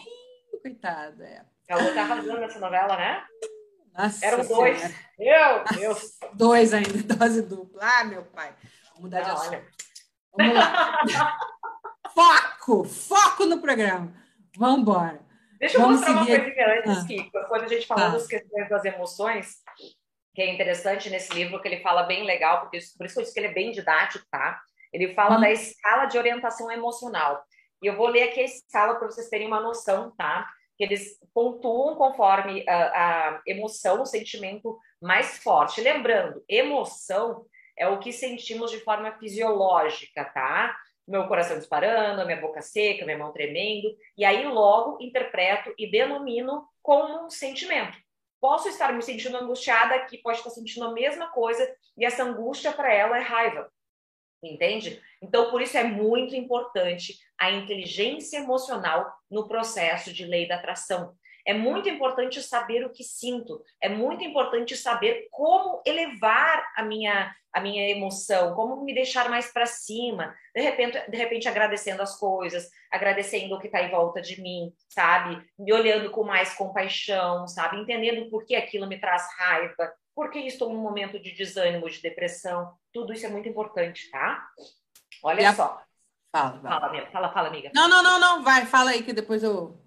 Coitada, 0.62 1.24
é. 1.24 1.55
Ela 1.68 1.94
tá 1.94 2.02
arrasando 2.02 2.40
nessa 2.40 2.58
novela, 2.58 2.96
né? 2.96 3.24
Nossa 3.96 4.24
Eram 4.24 4.46
dois. 4.46 4.94
Meu 5.18 5.64
Deus. 5.74 6.18
Dois 6.34 6.74
ainda, 6.74 7.02
dose 7.16 7.42
dupla. 7.42 7.80
Ah, 7.82 8.04
meu 8.04 8.24
pai. 8.24 8.54
Vou 8.92 9.02
mudar 9.02 9.20
Não, 9.20 9.24
de 9.24 9.30
assunto. 9.32 9.66
Vamos 10.36 10.54
lá. 10.54 11.38
foco! 12.14 12.84
Foco 12.84 13.46
no 13.46 13.60
programa. 13.60 14.12
Vamos 14.56 14.80
embora. 14.80 15.20
Deixa 15.58 15.76
eu 15.76 15.80
Vamos 15.82 16.00
mostrar 16.00 16.18
seguir... 16.18 16.32
uma 16.32 16.44
coisinha 16.44 16.78
antes, 16.78 16.98
ah. 16.98 17.06
que 17.06 17.30
quando 17.48 17.64
a 17.64 17.68
gente 17.68 17.86
falou 17.86 18.04
ah. 18.04 18.08
das 18.10 18.26
questões 18.26 18.68
das 18.68 18.84
emoções, 18.84 19.56
que 20.34 20.42
é 20.42 20.52
interessante 20.52 21.08
nesse 21.08 21.32
livro, 21.32 21.60
que 21.60 21.68
ele 21.68 21.80
fala 21.80 22.02
bem 22.02 22.24
legal, 22.24 22.60
porque 22.60 22.78
por 22.96 23.06
isso 23.06 23.14
que 23.14 23.20
eu 23.20 23.22
disse 23.22 23.34
que 23.34 23.40
ele 23.40 23.48
é 23.48 23.54
bem 23.54 23.70
didático, 23.70 24.24
tá? 24.30 24.60
Ele 24.92 25.14
fala 25.14 25.38
hum. 25.38 25.40
da 25.40 25.50
escala 25.50 26.06
de 26.06 26.18
orientação 26.18 26.70
emocional. 26.70 27.42
E 27.82 27.86
eu 27.86 27.96
vou 27.96 28.08
ler 28.08 28.24
aqui 28.24 28.40
a 28.40 28.44
escala 28.44 28.94
para 28.96 29.10
vocês 29.10 29.28
terem 29.28 29.46
uma 29.46 29.60
noção, 29.60 30.14
tá? 30.16 30.46
Que 30.76 30.84
eles 30.84 31.18
pontuam 31.34 31.96
conforme 31.96 32.64
a, 32.68 32.76
a 33.36 33.42
emoção, 33.46 34.02
o 34.02 34.06
sentimento 34.06 34.78
mais 35.00 35.38
forte. 35.38 35.80
Lembrando, 35.80 36.42
emoção 36.48 37.46
é 37.76 37.88
o 37.88 37.98
que 37.98 38.12
sentimos 38.12 38.70
de 38.70 38.80
forma 38.80 39.12
fisiológica, 39.18 40.24
tá? 40.24 40.76
Meu 41.06 41.28
coração 41.28 41.58
disparando, 41.58 42.24
minha 42.24 42.40
boca 42.40 42.60
seca, 42.60 43.04
minha 43.04 43.18
mão 43.18 43.32
tremendo, 43.32 43.88
e 44.16 44.24
aí 44.24 44.44
logo 44.46 44.98
interpreto 45.00 45.72
e 45.78 45.90
denomino 45.90 46.66
como 46.82 47.26
um 47.26 47.30
sentimento. 47.30 47.96
Posso 48.40 48.68
estar 48.68 48.92
me 48.92 49.02
sentindo 49.02 49.36
angustiada, 49.36 50.04
que 50.06 50.18
pode 50.18 50.38
estar 50.38 50.50
sentindo 50.50 50.86
a 50.86 50.92
mesma 50.92 51.28
coisa, 51.28 51.68
e 51.96 52.04
essa 52.04 52.24
angústia 52.24 52.72
para 52.72 52.92
ela 52.92 53.18
é 53.18 53.22
raiva. 53.22 53.70
Entende? 54.42 55.02
Então, 55.22 55.50
por 55.50 55.62
isso 55.62 55.76
é 55.76 55.84
muito 55.84 56.34
importante 56.36 57.14
a 57.38 57.50
inteligência 57.50 58.38
emocional 58.38 59.10
no 59.30 59.48
processo 59.48 60.12
de 60.12 60.24
lei 60.24 60.46
da 60.46 60.56
atração. 60.56 61.14
É 61.46 61.54
muito 61.54 61.88
importante 61.88 62.42
saber 62.42 62.84
o 62.84 62.90
que 62.90 63.04
sinto, 63.04 63.62
é 63.80 63.88
muito 63.88 64.24
importante 64.24 64.76
saber 64.76 65.28
como 65.30 65.80
elevar 65.86 66.66
a 66.76 66.82
minha, 66.82 67.32
a 67.52 67.60
minha 67.60 67.88
emoção, 67.88 68.52
como 68.54 68.82
me 68.84 68.92
deixar 68.92 69.30
mais 69.30 69.52
para 69.52 69.64
cima, 69.64 70.34
de 70.52 70.60
repente, 70.60 71.08
de 71.08 71.16
repente 71.16 71.48
agradecendo 71.48 72.02
as 72.02 72.18
coisas, 72.18 72.68
agradecendo 72.90 73.54
o 73.54 73.60
que 73.60 73.68
está 73.68 73.80
em 73.80 73.92
volta 73.92 74.20
de 74.20 74.42
mim, 74.42 74.72
sabe? 74.88 75.40
Me 75.56 75.72
olhando 75.72 76.10
com 76.10 76.24
mais 76.24 76.52
compaixão, 76.52 77.46
sabe? 77.46 77.78
Entendendo 77.78 78.28
por 78.28 78.44
que 78.44 78.56
aquilo 78.56 78.88
me 78.88 78.98
traz 78.98 79.22
raiva, 79.38 79.92
por 80.16 80.30
que 80.30 80.38
estou 80.38 80.72
num 80.72 80.80
momento 80.80 81.20
de 81.20 81.32
desânimo, 81.32 81.90
de 81.90 82.00
depressão. 82.00 82.72
Tudo 82.90 83.12
isso 83.12 83.26
é 83.26 83.28
muito 83.28 83.46
importante, 83.46 84.10
tá? 84.10 84.48
Olha 85.22 85.52
só. 85.52 85.82
Fala, 86.32 86.60
fala, 86.60 87.10
fala, 87.12 87.32
fala, 87.32 87.48
amiga. 87.48 87.70
Não, 87.74 87.86
não, 87.88 88.02
não, 88.02 88.18
não, 88.18 88.42
vai, 88.42 88.64
fala 88.64 88.90
aí 88.90 89.02
que 89.02 89.12
depois 89.12 89.42
eu 89.42 89.78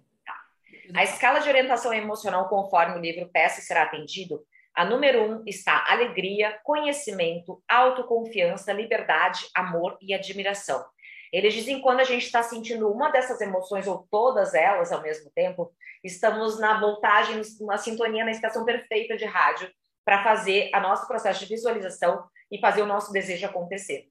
a 0.96 1.04
escala 1.04 1.40
de 1.40 1.48
orientação 1.48 1.94
emocional, 1.94 2.50
conforme 2.50 2.98
o 2.98 3.02
livro 3.02 3.30
Peça 3.32 3.60
e 3.60 3.64
Será 3.64 3.84
Atendido, 3.84 4.44
a 4.76 4.84
número 4.84 5.22
um 5.22 5.44
está 5.46 5.86
alegria, 5.88 6.60
conhecimento, 6.64 7.62
autoconfiança, 7.70 8.74
liberdade, 8.74 9.48
amor 9.54 9.98
e 10.02 10.16
admiração. 10.16 10.84
Eles 11.32 11.54
dizem 11.54 11.80
quando 11.80 12.00
a 12.00 12.04
gente 12.04 12.26
está 12.26 12.42
sentindo 12.42 12.92
uma 12.92 13.12
dessas 13.12 13.40
emoções 13.40 13.86
ou 13.86 14.08
todas 14.10 14.56
elas 14.56 14.92
ao 14.92 15.02
mesmo 15.02 15.30
tempo, 15.36 15.72
estamos 16.04 16.60
na 16.60 16.80
voltagem, 16.80 17.40
na 17.62 17.78
sintonia, 17.78 18.26
na 18.26 18.32
estação 18.32 18.66
perfeita 18.66 19.16
de 19.16 19.26
rádio 19.26 19.72
para 20.06 20.24
fazer 20.24 20.70
a 20.74 20.80
nosso 20.80 21.08
processo 21.08 21.40
de 21.40 21.54
visualização 21.54 22.24
e 22.52 22.60
fazer 22.60 22.82
o 22.82 22.88
nosso 22.88 23.12
desejo 23.12 23.46
acontecer. 23.46 24.08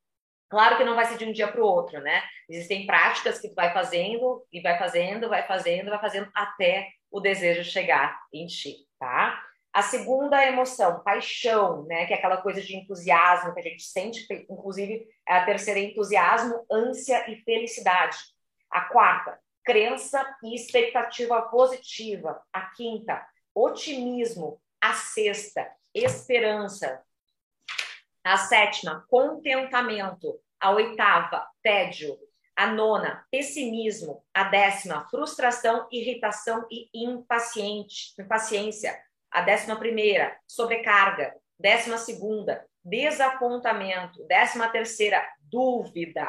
Claro 0.48 0.78
que 0.78 0.84
não 0.84 0.94
vai 0.94 1.04
ser 1.04 1.18
de 1.18 1.26
um 1.26 1.32
dia 1.32 1.48
para 1.48 1.60
o 1.60 1.66
outro, 1.66 2.00
né? 2.00 2.22
Existem 2.48 2.86
práticas 2.86 3.38
que 3.38 3.48
tu 3.48 3.54
vai 3.54 3.72
fazendo 3.72 4.42
e 4.50 4.60
vai 4.60 4.78
fazendo, 4.78 5.28
vai 5.28 5.46
fazendo, 5.46 5.90
vai 5.90 6.00
fazendo 6.00 6.30
até 6.34 6.88
o 7.10 7.20
desejo 7.20 7.62
chegar 7.64 8.18
em 8.32 8.46
ti, 8.46 8.76
tá? 8.98 9.42
A 9.72 9.82
segunda 9.82 10.44
emoção, 10.46 11.02
paixão, 11.02 11.84
né? 11.84 12.06
Que 12.06 12.14
é 12.14 12.16
aquela 12.16 12.38
coisa 12.38 12.62
de 12.62 12.74
entusiasmo 12.74 13.52
que 13.52 13.60
a 13.60 13.62
gente 13.62 13.82
sente, 13.82 14.26
inclusive 14.48 15.06
a 15.26 15.44
terceira 15.44 15.80
é 15.80 15.84
entusiasmo, 15.84 16.64
ânsia 16.70 17.30
e 17.30 17.36
felicidade. 17.42 18.16
A 18.70 18.82
quarta, 18.82 19.38
crença 19.62 20.24
e 20.42 20.54
expectativa 20.54 21.42
positiva. 21.42 22.40
A 22.52 22.62
quinta, 22.70 23.24
otimismo. 23.54 24.60
A 24.80 24.94
sexta, 24.94 25.68
esperança. 25.98 27.02
A 28.24 28.36
sétima, 28.36 29.04
contentamento. 29.08 30.40
A 30.60 30.70
oitava, 30.70 31.46
tédio. 31.62 32.18
A 32.54 32.66
nona, 32.66 33.24
pessimismo. 33.30 34.24
A 34.34 34.44
décima, 34.44 35.06
frustração, 35.08 35.86
irritação 35.90 36.66
e 36.70 36.90
impaciente, 36.94 38.14
impaciência. 38.18 38.98
A 39.30 39.40
décima 39.40 39.76
primeira, 39.76 40.36
sobrecarga. 40.46 41.34
Décima 41.58 41.98
segunda, 41.98 42.64
desapontamento. 42.84 44.24
Décima 44.26 44.68
terceira, 44.68 45.24
dúvida. 45.40 46.26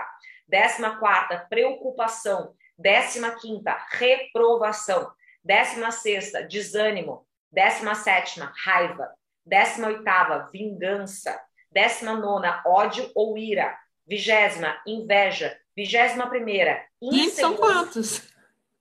Décima 0.48 0.98
quarta, 1.00 1.46
preocupação. 1.50 2.56
Décima 2.78 3.32
quinta, 3.32 3.78
reprovação. 3.92 5.12
Décima 5.44 5.92
sexta, 5.92 6.44
desânimo. 6.44 7.28
Décima 7.52 7.96
sétima, 7.96 8.54
raiva. 8.64 9.19
Décima 9.50 9.88
oitava, 9.88 10.48
vingança. 10.54 11.42
Décima 11.72 12.14
nona, 12.14 12.62
ódio 12.66 13.12
ou 13.16 13.36
ira. 13.36 13.76
Vigésima, 14.08 14.80
inveja. 14.86 15.60
Vigésima 15.76 16.28
primeira, 16.28 16.86
insegura. 17.02 17.32
são 17.32 17.56
quantos? 17.56 18.30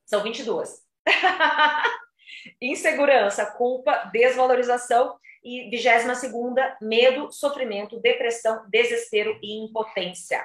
São 0.05 0.23
22. 0.23 0.83
Insegurança, 2.61 3.47
culpa, 3.47 4.11
desvalorização. 4.13 5.19
E 5.43 5.71
vigésima 5.71 6.15
segunda, 6.15 6.77
medo, 6.83 7.33
sofrimento, 7.33 8.01
depressão, 8.01 8.67
desespero 8.69 9.39
e 9.43 9.65
impotência. 9.65 10.45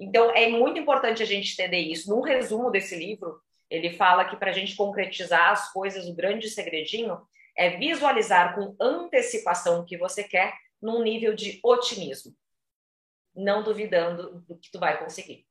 Então, 0.00 0.30
é 0.30 0.48
muito 0.48 0.80
importante 0.80 1.22
a 1.22 1.26
gente 1.26 1.52
entender 1.52 1.78
isso. 1.78 2.10
Num 2.10 2.22
resumo 2.22 2.70
desse 2.70 2.96
livro, 2.96 3.38
ele 3.70 3.90
fala 3.90 4.24
que 4.24 4.36
para 4.36 4.50
a 4.50 4.54
gente 4.54 4.74
concretizar 4.74 5.52
as 5.52 5.70
coisas, 5.72 6.08
o 6.08 6.14
grande 6.14 6.48
segredinho 6.48 7.20
é 7.56 7.76
visualizar 7.76 8.54
com 8.54 8.76
antecipação 8.80 9.80
o 9.80 9.84
que 9.84 9.96
você 9.96 10.24
quer 10.24 10.54
num 10.80 11.02
nível 11.02 11.34
de 11.34 11.60
otimismo, 11.62 12.34
não 13.34 13.62
duvidando 13.62 14.40
do 14.48 14.58
que 14.58 14.70
tu 14.70 14.78
vai 14.78 14.98
conseguir. 14.98 15.46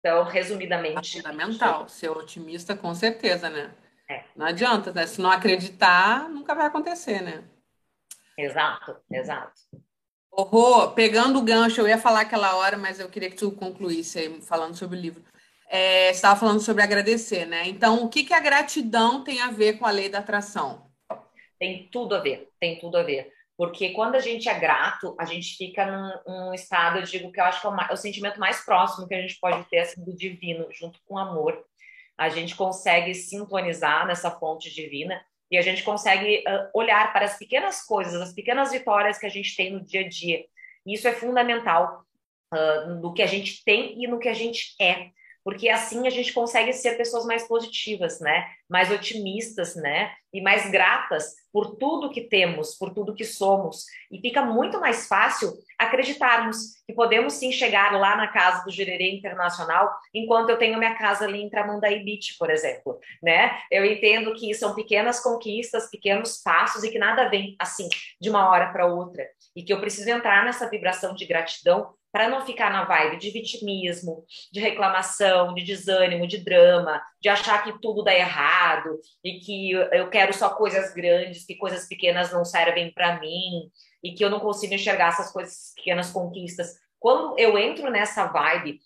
Então, 0.00 0.24
resumidamente. 0.24 1.18
É 1.18 1.22
fundamental, 1.22 1.88
ser 1.88 2.10
otimista 2.10 2.76
com 2.76 2.94
certeza, 2.94 3.48
né? 3.48 3.74
É. 4.08 4.24
Não 4.36 4.46
adianta, 4.46 4.92
né? 4.92 5.06
Se 5.06 5.20
não 5.20 5.30
acreditar, 5.30 6.28
nunca 6.28 6.54
vai 6.54 6.66
acontecer, 6.66 7.22
né? 7.22 7.42
Exato, 8.38 8.96
exato. 9.10 9.60
Rô, 10.30 10.90
pegando 10.90 11.38
o 11.38 11.42
gancho, 11.42 11.80
eu 11.80 11.88
ia 11.88 11.98
falar 11.98 12.20
aquela 12.20 12.56
hora, 12.56 12.76
mas 12.76 13.00
eu 13.00 13.08
queria 13.08 13.30
que 13.30 13.36
tu 13.36 13.50
concluísse 13.50 14.18
aí 14.18 14.40
falando 14.42 14.76
sobre 14.76 14.96
o 14.96 15.00
livro. 15.00 15.24
É, 15.68 16.08
você 16.08 16.16
estava 16.16 16.38
falando 16.38 16.60
sobre 16.60 16.82
agradecer, 16.82 17.46
né? 17.46 17.66
Então, 17.66 18.04
o 18.04 18.08
que, 18.08 18.22
que 18.22 18.34
a 18.34 18.40
gratidão 18.40 19.24
tem 19.24 19.40
a 19.40 19.50
ver 19.50 19.78
com 19.78 19.86
a 19.86 19.90
lei 19.90 20.08
da 20.08 20.18
atração? 20.18 20.85
Tem 21.58 21.88
tudo 21.90 22.14
a 22.14 22.20
ver, 22.20 22.50
tem 22.60 22.78
tudo 22.78 22.96
a 22.98 23.02
ver. 23.02 23.32
Porque 23.56 23.90
quando 23.90 24.16
a 24.16 24.20
gente 24.20 24.48
é 24.48 24.58
grato, 24.58 25.16
a 25.18 25.24
gente 25.24 25.56
fica 25.56 25.86
num, 25.86 26.20
num 26.26 26.54
estado, 26.54 26.98
eu 26.98 27.02
digo 27.02 27.32
que 27.32 27.40
eu 27.40 27.44
acho 27.44 27.60
que 27.60 27.66
é 27.66 27.70
o, 27.70 27.92
o, 27.92 27.96
sentimento 27.96 28.38
mais 28.38 28.64
próximo 28.64 29.08
que 29.08 29.14
a 29.14 29.20
gente 29.20 29.38
pode 29.40 29.64
ter 29.70 29.78
assim, 29.78 30.04
do 30.04 30.14
divino, 30.14 30.66
junto 30.70 31.00
com 31.06 31.14
o 31.14 31.18
amor. 31.18 31.64
A 32.18 32.28
gente 32.28 32.54
consegue 32.54 33.14
sintonizar 33.14 34.06
nessa 34.06 34.30
fonte 34.30 34.72
divina 34.74 35.24
e 35.50 35.56
a 35.56 35.62
gente 35.62 35.82
consegue 35.82 36.44
uh, 36.46 36.68
olhar 36.74 37.12
para 37.12 37.24
as 37.24 37.38
pequenas 37.38 37.82
coisas, 37.82 38.20
as 38.20 38.34
pequenas 38.34 38.72
vitórias 38.72 39.16
que 39.18 39.26
a 39.26 39.30
gente 39.30 39.56
tem 39.56 39.72
no 39.72 39.82
dia 39.82 40.02
a 40.02 40.08
dia. 40.08 40.44
E 40.84 40.92
isso 40.92 41.08
é 41.08 41.12
fundamental 41.12 42.04
uh, 42.52 42.90
no 43.00 43.14
que 43.14 43.22
a 43.22 43.26
gente 43.26 43.64
tem 43.64 44.02
e 44.02 44.06
no 44.06 44.18
que 44.18 44.28
a 44.28 44.34
gente 44.34 44.74
é 44.80 45.10
porque 45.46 45.68
assim 45.68 46.08
a 46.08 46.10
gente 46.10 46.32
consegue 46.32 46.72
ser 46.72 46.96
pessoas 46.96 47.24
mais 47.24 47.46
positivas, 47.46 48.18
né? 48.18 48.48
Mais 48.68 48.90
otimistas, 48.90 49.76
né? 49.76 50.12
E 50.34 50.40
mais 50.40 50.68
gratas 50.72 51.36
por 51.52 51.76
tudo 51.76 52.10
que 52.10 52.22
temos, 52.22 52.74
por 52.74 52.92
tudo 52.92 53.14
que 53.14 53.24
somos. 53.24 53.84
E 54.10 54.20
fica 54.20 54.42
muito 54.42 54.80
mais 54.80 55.06
fácil 55.06 55.52
acreditarmos 55.78 56.82
que 56.84 56.92
podemos 56.92 57.34
sim 57.34 57.52
chegar 57.52 57.92
lá 57.92 58.16
na 58.16 58.26
casa 58.26 58.64
do 58.64 58.72
Gererê 58.72 59.12
Internacional, 59.12 59.88
enquanto 60.12 60.50
eu 60.50 60.58
tenho 60.58 60.78
minha 60.78 60.96
casa 60.96 61.26
ali 61.26 61.40
em 61.40 61.48
Tramandaí 61.48 62.04
Beach, 62.04 62.36
por 62.40 62.50
exemplo, 62.50 62.98
né? 63.22 63.56
Eu 63.70 63.84
entendo 63.84 64.34
que 64.34 64.52
são 64.52 64.74
pequenas 64.74 65.20
conquistas, 65.20 65.88
pequenos 65.88 66.42
passos 66.42 66.82
e 66.82 66.90
que 66.90 66.98
nada 66.98 67.28
vem 67.28 67.54
assim 67.60 67.88
de 68.20 68.28
uma 68.28 68.50
hora 68.50 68.72
para 68.72 68.86
outra. 68.86 69.24
E 69.54 69.62
que 69.62 69.72
eu 69.72 69.78
preciso 69.78 70.10
entrar 70.10 70.44
nessa 70.44 70.68
vibração 70.68 71.14
de 71.14 71.24
gratidão 71.24 71.94
para 72.16 72.30
não 72.30 72.46
ficar 72.46 72.70
na 72.70 72.82
vibe 72.86 73.18
de 73.18 73.28
vitimismo, 73.28 74.24
de 74.50 74.58
reclamação, 74.58 75.52
de 75.52 75.62
desânimo, 75.62 76.26
de 76.26 76.38
drama, 76.38 77.02
de 77.20 77.28
achar 77.28 77.62
que 77.62 77.78
tudo 77.78 78.02
dá 78.02 78.14
errado 78.14 78.98
e 79.22 79.38
que 79.38 79.72
eu 79.72 80.08
quero 80.08 80.32
só 80.32 80.48
coisas 80.48 80.94
grandes, 80.94 81.44
que 81.44 81.54
coisas 81.56 81.86
pequenas 81.86 82.32
não 82.32 82.42
servem 82.42 82.90
para 82.90 83.20
mim 83.20 83.70
e 84.02 84.14
que 84.14 84.24
eu 84.24 84.30
não 84.30 84.40
consigo 84.40 84.72
enxergar 84.72 85.08
essas 85.08 85.30
coisas 85.30 85.74
pequenas 85.76 86.10
conquistas. 86.10 86.80
Quando 86.98 87.38
eu 87.38 87.58
entro 87.58 87.90
nessa 87.90 88.24
vibe 88.24 88.80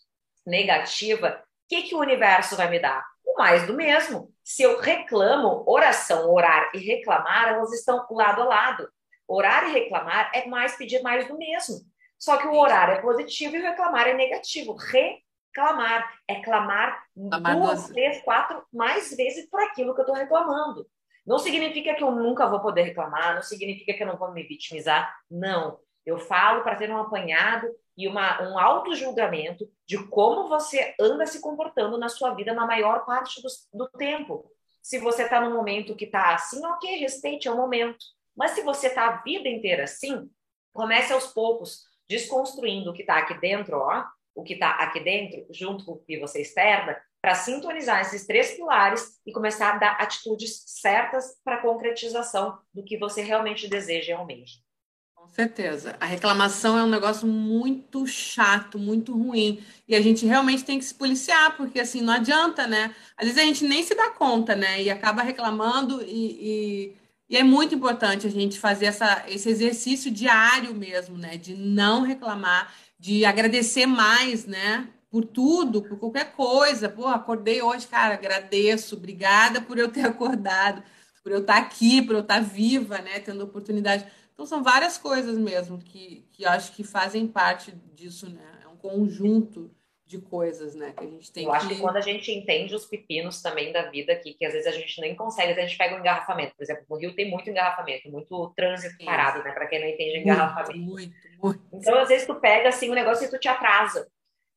negativa, 0.45 1.41
que, 1.69 1.83
que 1.83 1.95
o 1.95 2.01
universo 2.01 2.57
vai 2.57 2.69
me 2.69 2.81
dar? 2.81 3.07
O 3.25 3.39
mais 3.39 3.65
do 3.65 3.75
mesmo. 3.75 4.35
Se 4.43 4.65
eu 4.65 4.81
reclamo, 4.81 5.63
oração, 5.69 6.29
orar 6.33 6.69
e 6.75 6.79
reclamar, 6.79 7.51
elas 7.51 7.73
estão 7.73 8.05
lado 8.11 8.43
a 8.43 8.45
lado. 8.45 8.89
Orar 9.29 9.69
e 9.69 9.73
reclamar 9.73 10.33
é 10.35 10.49
mais 10.49 10.77
pedir 10.77 11.01
mais 11.01 11.29
do 11.29 11.39
mesmo. 11.39 11.89
Só 12.21 12.37
que 12.37 12.47
o 12.47 12.55
orar 12.55 12.91
é 12.91 13.01
positivo 13.01 13.57
e 13.57 13.63
reclamar 13.63 14.07
é 14.07 14.13
negativo. 14.13 14.77
Reclamar 14.77 16.13
é 16.29 16.43
clamar 16.43 17.03
duas, 17.17 17.89
três, 17.89 18.23
quatro 18.23 18.63
mais 18.71 19.17
vezes 19.17 19.49
por 19.49 19.59
aquilo 19.63 19.95
que 19.95 20.01
eu 20.01 20.05
estou 20.05 20.15
reclamando. 20.15 20.87
Não 21.27 21.39
significa 21.39 21.95
que 21.95 22.03
eu 22.05 22.11
nunca 22.11 22.47
vou 22.47 22.61
poder 22.61 22.83
reclamar, 22.83 23.35
não 23.35 23.43
significa 23.43 23.95
que 23.95 24.03
eu 24.03 24.07
não 24.07 24.19
vou 24.19 24.31
me 24.33 24.43
vitimizar. 24.43 25.17
Não. 25.31 25.81
Eu 26.05 26.19
falo 26.19 26.63
para 26.63 26.77
ter 26.77 26.91
um 26.91 26.99
apanhado 26.99 27.67
e 27.97 28.07
uma, 28.07 28.43
um 28.43 28.59
auto-julgamento 28.59 29.67
de 29.87 29.99
como 30.09 30.49
você 30.49 30.95
anda 31.01 31.27
se 31.27 31.41
comportando 31.41 31.97
na 31.97 32.09
sua 32.11 32.35
vida 32.35 32.53
na 32.53 32.67
maior 32.67 33.07
parte 33.07 33.41
do, 33.41 33.49
do 33.73 33.89
tempo. 33.97 34.51
Se 34.83 34.99
você 34.99 35.23
está 35.23 35.41
num 35.41 35.55
momento 35.55 35.97
que 35.97 36.05
está 36.05 36.35
assim, 36.35 36.65
ok, 36.67 36.99
respeite, 36.99 37.49
é 37.49 37.51
o 37.51 37.57
momento. 37.57 37.99
Mas 38.37 38.53
se 38.53 38.63
você 38.63 38.89
está 38.89 39.07
a 39.07 39.23
vida 39.23 39.49
inteira 39.49 39.85
assim, 39.85 40.31
comece 40.73 41.13
aos 41.13 41.27
poucos, 41.29 41.90
desconstruindo 42.11 42.91
o 42.91 42.93
que 42.93 43.03
está 43.03 43.19
aqui 43.19 43.35
dentro, 43.41 43.79
ó, 43.79 44.05
o 44.35 44.43
que 44.43 44.55
está 44.55 44.71
aqui 44.71 44.99
dentro, 44.99 45.47
junto 45.53 45.85
com 45.85 45.93
o 45.93 45.99
que 45.99 46.19
você 46.19 46.43
externa, 46.43 47.01
para 47.23 47.37
sintonizar 47.37 48.01
esses 48.01 48.27
três 48.27 48.57
pilares 48.57 49.21
e 49.25 49.33
começar 49.33 49.75
a 49.75 49.79
dar 49.79 49.93
atitudes 49.93 50.65
certas 50.67 51.37
para 51.45 51.57
a 51.57 51.63
concretização 51.63 52.59
do 52.75 52.83
que 52.83 52.99
você 52.99 53.23
realmente 53.23 53.69
deseja 53.69 54.11
e 54.11 54.15
almeja. 54.15 54.59
Com 55.15 55.29
certeza. 55.29 55.97
A 56.01 56.07
reclamação 56.07 56.79
é 56.79 56.83
um 56.83 56.89
negócio 56.89 57.29
muito 57.29 58.07
chato, 58.07 58.79
muito 58.79 59.13
ruim. 59.13 59.63
E 59.87 59.95
a 59.95 60.01
gente 60.01 60.25
realmente 60.25 60.65
tem 60.65 60.79
que 60.79 60.85
se 60.85 60.95
policiar, 60.95 61.57
porque 61.59 61.79
assim, 61.79 62.01
não 62.01 62.15
adianta, 62.15 62.67
né? 62.67 62.95
Às 63.19 63.27
vezes 63.27 63.41
a 63.41 63.45
gente 63.45 63.65
nem 63.65 63.83
se 63.83 63.95
dá 63.95 64.11
conta, 64.11 64.57
né? 64.57 64.83
E 64.83 64.89
acaba 64.89 65.23
reclamando, 65.23 66.03
e, 66.03 66.07
e, 66.41 66.97
e 67.31 67.37
é 67.37 67.45
muito 67.45 67.75
importante 67.75 68.27
a 68.27 68.31
gente 68.31 68.59
fazer 68.59 68.87
essa, 68.87 69.25
esse 69.29 69.49
exercício 69.49 70.11
diário 70.11 70.75
mesmo, 70.75 71.17
né? 71.17 71.37
De 71.37 71.55
não 71.55 72.03
reclamar, 72.03 72.75
de 72.99 73.25
agradecer 73.25 73.87
mais, 73.87 74.45
né? 74.45 74.89
Por 75.09 75.25
tudo, 75.25 75.83
por 75.83 75.99
qualquer 75.99 76.33
coisa. 76.33 76.89
Pô, 76.89 77.07
acordei 77.07 77.63
hoje, 77.63 77.87
cara, 77.87 78.15
agradeço, 78.15 78.97
obrigada 78.97 79.61
por 79.63 79.79
eu 79.79 79.89
ter 79.89 80.03
acordado, 80.07 80.83
por 81.23 81.33
eu 81.33 81.41
estar 81.41 81.57
aqui, 81.57 82.03
por 82.03 82.17
eu 82.17 82.21
estar 82.21 82.41
viva, 82.41 82.99
né? 82.99 83.21
Tendo 83.21 83.45
oportunidade 83.45 84.05
então, 84.41 84.47
são 84.47 84.63
várias 84.63 84.97
coisas 84.97 85.37
mesmo 85.37 85.77
que, 85.77 86.27
que 86.33 86.47
acho 86.47 86.73
que 86.73 86.83
fazem 86.83 87.27
parte 87.27 87.75
disso, 87.95 88.27
né? 88.27 88.43
É 88.65 88.69
um 88.69 88.77
conjunto 88.77 89.71
de 90.11 90.21
coisas, 90.21 90.75
né? 90.75 90.93
Que 90.97 91.05
a 91.05 91.07
gente 91.07 91.33
tem 91.33 91.45
Eu 91.45 91.51
que... 91.51 91.57
acho 91.57 91.69
que 91.69 91.79
quando 91.79 91.97
a 91.97 92.01
gente 92.01 92.33
entende 92.33 92.75
os 92.75 92.85
pepinos 92.85 93.41
também 93.41 93.73
da 93.73 93.89
vida 93.91 94.13
aqui, 94.13 94.35
que 94.35 94.45
às 94.45 94.53
vezes 94.53 94.67
a 94.67 94.73
gente 94.73 95.01
nem 95.01 95.15
consegue, 95.15 95.53
a 95.53 95.65
gente 95.65 95.79
pega 95.79 95.95
um 95.95 96.01
engarrafamento. 96.01 96.57
Por 96.57 96.65
exemplo, 96.65 96.85
no 96.91 96.97
Rio 96.97 97.15
tem 97.15 97.31
muito 97.31 97.49
engarrafamento, 97.49 98.11
muito 98.11 98.53
trânsito 98.57 98.97
Sim. 98.97 99.05
parado, 99.05 99.45
né? 99.45 99.53
Para 99.53 99.69
quem 99.69 99.81
não 99.81 99.87
entende 99.87 100.19
engarrafamento. 100.19 100.79
Muito, 100.79 101.15
muito, 101.41 101.63
Então, 101.73 101.97
às 101.97 102.09
vezes, 102.09 102.27
tu 102.27 102.35
pega 102.35 102.71
assim 102.71 102.91
um 102.91 102.95
negócio 102.95 103.25
e 103.25 103.31
tu 103.31 103.39
te 103.39 103.47
atrasa. 103.47 104.09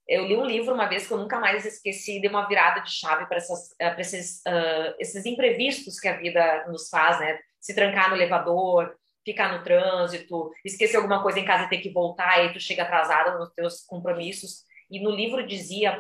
Eu 0.08 0.26
li 0.26 0.36
um 0.36 0.46
livro 0.46 0.74
uma 0.74 0.88
vez 0.88 1.06
que 1.08 1.14
eu 1.14 1.18
nunca 1.18 1.40
mais 1.40 1.66
esqueci, 1.66 2.20
deu 2.20 2.32
uma 2.32 2.48
virada 2.48 2.82
de 2.82 2.92
chave 2.92 3.28
para 3.28 3.38
esses, 3.38 4.40
uh, 4.40 4.96
esses 5.00 5.26
imprevistos 5.26 6.00
que 6.00 6.08
a 6.08 6.18
vida 6.18 6.66
nos 6.68 6.90
faz, 6.90 7.20
né? 7.20 7.40
Se 7.62 7.76
trancar 7.76 8.10
no 8.10 8.16
elevador, 8.16 8.96
ficar 9.24 9.56
no 9.56 9.64
trânsito, 9.64 10.52
esquecer 10.66 10.98
alguma 10.98 11.22
coisa 11.22 11.40
em 11.40 11.46
casa 11.46 11.66
e 11.66 11.70
ter 11.70 11.78
que 11.78 11.94
voltar, 11.94 12.44
e 12.44 12.52
tu 12.52 12.60
chega 12.60 12.84
atrasada 12.84 13.38
nos 13.38 13.54
teus 13.54 13.86
compromissos. 13.86 14.66
E 14.94 15.00
no 15.00 15.10
livro 15.10 15.46
dizia 15.46 16.00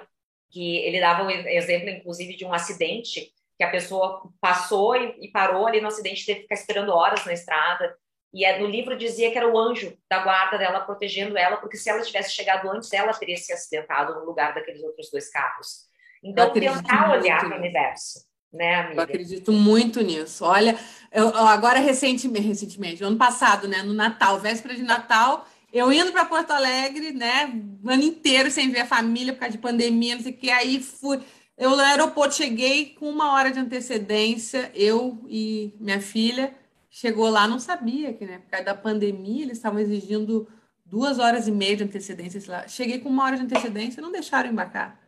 que 0.52 0.78
ele 0.78 1.00
dava 1.00 1.24
um 1.24 1.30
exemplo, 1.32 1.90
inclusive, 1.90 2.36
de 2.36 2.46
um 2.46 2.54
acidente 2.54 3.34
que 3.58 3.64
a 3.64 3.72
pessoa 3.72 4.30
passou 4.40 4.96
e, 4.96 5.32
parou 5.32 5.66
ali 5.66 5.82
no 5.82 5.88
acidente, 5.88 6.24
teve 6.26 6.42
que 6.42 6.44
ficar 6.44 6.56
esperando 6.56 6.94
horas 6.94 7.26
na 7.26 7.34
estrada. 7.34 7.98
E 8.32 8.46
é, 8.46 8.60
no 8.60 8.68
livro 8.68 8.96
dizia 8.96 9.32
que 9.32 9.38
era 9.38 9.52
o 9.52 9.58
anjo 9.58 9.98
da 10.08 10.24
guarda 10.24 10.60
dela 10.60 10.82
protegendo 10.82 11.36
ela, 11.36 11.58
porque 11.58 11.76
se 11.76 11.90
ela 11.90 12.04
tivesse 12.04 12.36
chegado 12.36 12.70
antes, 12.70 12.94
ela 12.94 13.14
teria 13.14 13.36
se 13.38 13.52
acidentado 13.52 14.14
no 14.14 14.26
lugar 14.26 14.54
daqueles 14.54 14.84
outros 14.84 15.10
dois 15.10 15.28
carros. 15.28 15.88
Então, 16.24 16.54
tentar 16.54 17.18
olhar 17.18 17.40
para 17.40 17.56
o 17.56 17.60
universo 17.60 18.20
né, 18.54 18.76
amiga? 18.76 19.02
Eu 19.02 19.04
acredito 19.04 19.52
muito 19.52 20.02
nisso. 20.02 20.46
Olha, 20.46 20.78
eu, 21.12 21.30
agora 21.36 21.80
recentemente, 21.80 22.48
recentemente, 22.48 23.04
ano 23.04 23.18
passado, 23.18 23.68
né, 23.68 23.82
no 23.82 23.94
Natal, 23.94 24.40
véspera 24.40 24.76
de 24.76 24.84
Natal, 24.84 25.48
eu 25.74 25.92
indo 25.92 26.12
para 26.12 26.24
Porto 26.24 26.52
Alegre, 26.52 27.12
né, 27.12 27.52
o 27.84 27.90
ano 27.90 28.04
inteiro 28.04 28.52
sem 28.52 28.70
ver 28.70 28.82
a 28.82 28.86
família 28.86 29.34
por 29.34 29.40
causa 29.40 29.54
de 29.54 29.58
pandemia, 29.58 30.16
não 30.16 30.24
sei 30.24 30.32
o 30.32 30.38
que, 30.38 30.52
aí 30.52 30.80
fui. 30.80 31.20
Eu 31.58 31.72
no 31.72 31.82
aeroporto 31.82 32.36
cheguei 32.36 32.94
com 32.94 33.10
uma 33.10 33.34
hora 33.34 33.52
de 33.52 33.60
antecedência, 33.60 34.72
eu 34.76 35.26
e 35.28 35.74
minha 35.80 36.00
filha. 36.00 36.54
Chegou 36.90 37.28
lá, 37.30 37.48
não 37.48 37.60
sabia 37.60 38.14
que, 38.14 38.26
né, 38.26 38.38
por 38.38 38.52
causa 38.52 38.66
da 38.66 38.76
pandemia, 38.76 39.44
eles 39.44 39.58
estavam 39.58 39.80
exigindo 39.80 40.48
duas 40.86 41.18
horas 41.18 41.48
e 41.48 41.52
meia 41.52 41.76
de 41.76 41.84
antecedência. 41.84 42.42
Lá. 42.48 42.68
Cheguei 42.68 43.00
com 43.00 43.10
uma 43.10 43.24
hora 43.24 43.38
de 43.38 43.44
antecedência, 43.44 44.02
não 44.02 44.12
deixaram 44.12 44.52
embarcar. 44.52 45.00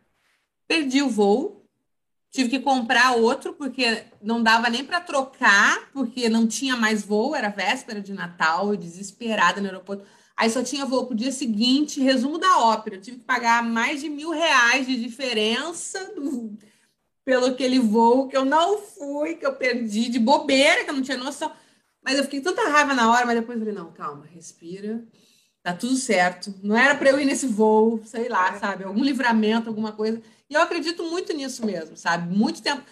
Perdi 0.66 1.00
o 1.00 1.08
voo, 1.08 1.66
Tive 2.36 2.50
que 2.50 2.60
comprar 2.60 3.12
outro 3.12 3.54
porque 3.54 4.04
não 4.20 4.42
dava 4.42 4.68
nem 4.68 4.84
para 4.84 5.00
trocar, 5.00 5.88
porque 5.90 6.28
não 6.28 6.46
tinha 6.46 6.76
mais 6.76 7.02
voo, 7.02 7.34
era 7.34 7.48
véspera 7.48 7.98
de 7.98 8.12
Natal, 8.12 8.76
desesperada 8.76 9.58
no 9.58 9.68
aeroporto. 9.68 10.04
Aí 10.36 10.50
só 10.50 10.62
tinha 10.62 10.84
voo 10.84 11.06
para 11.06 11.14
o 11.14 11.16
dia 11.16 11.32
seguinte, 11.32 12.00
resumo 12.00 12.36
da 12.38 12.58
ópera. 12.58 12.96
Eu 12.96 13.00
tive 13.00 13.18
que 13.18 13.24
pagar 13.24 13.62
mais 13.62 14.00
de 14.00 14.08
mil 14.08 14.30
reais 14.30 14.86
de 14.86 15.00
diferença 15.00 16.12
do, 16.14 16.56
pelo 17.24 17.46
aquele 17.46 17.78
voo 17.78 18.28
que 18.28 18.36
eu 18.36 18.44
não 18.44 18.78
fui, 18.78 19.36
que 19.36 19.46
eu 19.46 19.54
perdi 19.54 20.10
de 20.10 20.18
bobeira, 20.18 20.84
que 20.84 20.90
eu 20.90 20.94
não 20.94 21.02
tinha 21.02 21.16
noção. 21.16 21.50
Mas 22.02 22.18
eu 22.18 22.24
fiquei 22.24 22.40
tanta 22.40 22.68
raiva 22.68 22.94
na 22.94 23.10
hora, 23.10 23.24
mas 23.24 23.34
depois 23.34 23.58
eu 23.58 23.66
falei, 23.66 23.80
não, 23.80 23.90
calma, 23.92 24.26
respira, 24.26 25.02
tá 25.62 25.72
tudo 25.72 25.96
certo. 25.96 26.54
Não 26.62 26.76
era 26.76 26.94
para 26.94 27.10
eu 27.10 27.18
ir 27.18 27.24
nesse 27.24 27.46
voo, 27.46 28.00
sei 28.04 28.28
lá, 28.28 28.56
sabe? 28.58 28.84
Algum 28.84 29.02
livramento, 29.02 29.68
alguma 29.68 29.90
coisa. 29.90 30.22
E 30.48 30.54
eu 30.54 30.60
acredito 30.60 31.02
muito 31.02 31.32
nisso 31.32 31.64
mesmo, 31.66 31.96
sabe? 31.96 32.32
Muito 32.32 32.62
tempo. 32.62 32.82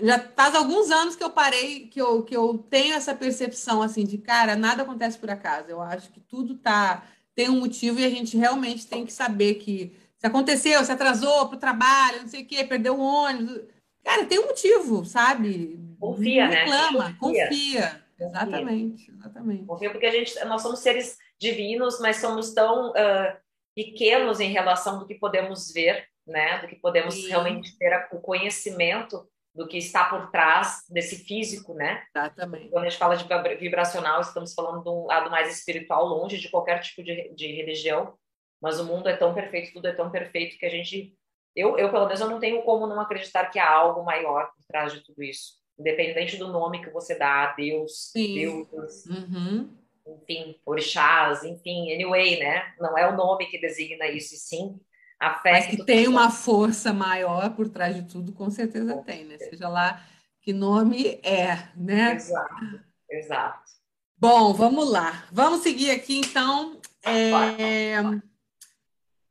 Já 0.00 0.18
faz 0.18 0.54
alguns 0.54 0.90
anos 0.90 1.16
que 1.16 1.22
eu 1.22 1.30
parei, 1.30 1.86
que 1.86 2.00
eu, 2.00 2.22
que 2.22 2.36
eu 2.36 2.58
tenho 2.70 2.94
essa 2.94 3.14
percepção 3.14 3.82
assim 3.82 4.04
de 4.04 4.18
cara, 4.18 4.56
nada 4.56 4.82
acontece 4.82 5.18
por 5.18 5.30
acaso. 5.30 5.68
Eu 5.68 5.80
acho 5.80 6.10
que 6.10 6.20
tudo 6.20 6.56
tá 6.56 7.04
tem 7.34 7.48
um 7.48 7.60
motivo 7.60 8.00
e 8.00 8.04
a 8.04 8.10
gente 8.10 8.36
realmente 8.36 8.86
tem 8.86 9.04
que 9.04 9.12
saber 9.12 9.54
que 9.54 9.96
se 10.18 10.26
aconteceu, 10.26 10.84
se 10.84 10.92
atrasou 10.92 11.48
para 11.48 11.56
o 11.56 11.60
trabalho, 11.60 12.22
não 12.22 12.28
sei 12.28 12.42
o 12.42 12.46
quê, 12.46 12.64
perdeu 12.64 12.98
o 12.98 13.00
ônibus. 13.00 13.62
Cara, 14.04 14.26
tem 14.26 14.38
um 14.38 14.46
motivo, 14.46 15.04
sabe? 15.04 15.78
Confia, 15.98 16.44
não 16.44 16.50
né? 16.50 16.64
reclama, 16.64 17.16
confia. 17.18 17.48
confia. 17.48 18.04
Exatamente, 18.18 19.10
exatamente. 19.10 19.64
Confia 19.64 19.90
porque 19.90 20.06
a 20.06 20.10
gente, 20.10 20.44
nós 20.44 20.60
somos 20.60 20.80
seres 20.80 21.16
divinos, 21.38 21.98
mas 22.00 22.18
somos 22.18 22.52
tão 22.52 22.90
uh, 22.90 23.36
pequenos 23.74 24.40
em 24.40 24.50
relação 24.50 24.98
do 24.98 25.06
que 25.06 25.14
podemos 25.14 25.72
ver 25.72 26.10
né? 26.30 26.58
Do 26.58 26.68
que 26.68 26.76
podemos 26.76 27.14
Sim. 27.14 27.28
realmente 27.28 27.76
ter 27.76 28.08
o 28.12 28.20
conhecimento 28.20 29.28
do 29.54 29.66
que 29.66 29.78
está 29.78 30.04
por 30.04 30.30
trás 30.30 30.84
desse 30.88 31.24
físico, 31.24 31.74
né? 31.74 32.04
Exatamente. 32.14 32.68
Quando 32.68 32.84
a 32.84 32.88
gente 32.88 32.98
fala 32.98 33.16
de 33.16 33.56
vibracional, 33.56 34.20
estamos 34.20 34.54
falando 34.54 34.82
de 34.82 34.88
um 34.88 35.06
lado 35.06 35.30
mais 35.30 35.52
espiritual, 35.56 36.06
longe 36.06 36.38
de 36.38 36.48
qualquer 36.48 36.80
tipo 36.80 37.02
de, 37.02 37.34
de 37.34 37.52
religião. 37.52 38.14
Mas 38.60 38.78
o 38.78 38.84
mundo 38.84 39.08
é 39.08 39.16
tão 39.16 39.34
perfeito, 39.34 39.72
tudo 39.72 39.88
é 39.88 39.92
tão 39.92 40.10
perfeito 40.10 40.58
que 40.58 40.66
a 40.66 40.70
gente, 40.70 41.14
eu, 41.56 41.78
eu 41.78 41.90
pelo 41.90 42.06
menos, 42.06 42.20
eu 42.20 42.28
não 42.28 42.38
tenho 42.38 42.62
como 42.62 42.86
não 42.86 43.00
acreditar 43.00 43.46
que 43.46 43.58
há 43.58 43.70
algo 43.70 44.04
maior 44.04 44.52
por 44.54 44.64
trás 44.66 44.92
de 44.92 45.00
tudo 45.00 45.22
isso, 45.22 45.54
independente 45.78 46.36
do 46.36 46.48
nome 46.48 46.82
que 46.82 46.90
você 46.90 47.18
dá, 47.18 47.54
Deus, 47.54 48.10
Sim. 48.12 48.34
Deus, 48.34 49.06
uhum. 49.06 49.74
enfim, 50.06 50.60
orixás, 50.66 51.42
enfim, 51.42 51.92
anyway, 51.92 52.38
né? 52.38 52.74
Não 52.78 52.96
é 52.98 53.08
o 53.08 53.16
nome 53.16 53.46
que 53.46 53.58
designa 53.58 54.06
isso, 54.08 54.34
e 54.34 54.38
sim 54.38 54.78
a 55.20 55.34
fé 55.34 55.52
Mas 55.52 55.66
que, 55.66 55.84
tem 55.84 56.08
uma 56.08 56.30
força 56.30 56.94
maior 56.94 57.50
por 57.50 57.68
trás 57.68 57.94
de 57.94 58.02
tudo, 58.10 58.32
com 58.32 58.50
certeza 58.50 58.94
com 58.94 59.02
tem, 59.02 59.26
né? 59.26 59.36
Seja 59.36 59.68
lá 59.68 60.02
que 60.40 60.54
nome 60.54 61.20
é, 61.22 61.68
né? 61.76 62.14
Exato, 62.14 62.80
exato. 63.10 63.70
Bom, 64.16 64.54
vamos 64.54 64.90
lá. 64.90 65.26
Vamos 65.30 65.60
seguir 65.62 65.90
aqui, 65.90 66.18
então. 66.18 66.80
É... 67.02 67.96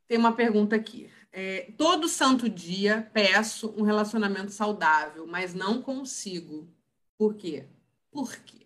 Tem 0.08 0.17
uma 0.17 0.34
pergunta 0.34 0.75
aqui. 0.75 1.12
É, 1.32 1.71
todo 1.78 2.10
santo 2.10 2.49
dia 2.49 3.08
peço 3.13 3.73
um 3.78 3.84
relacionamento 3.84 4.52
saudável, 4.52 5.28
mas 5.28 5.54
não 5.54 5.82
consigo. 5.82 6.67
Por 7.17 7.36
quê? 7.36 7.65
Por 8.12 8.36
quê? 8.38 8.65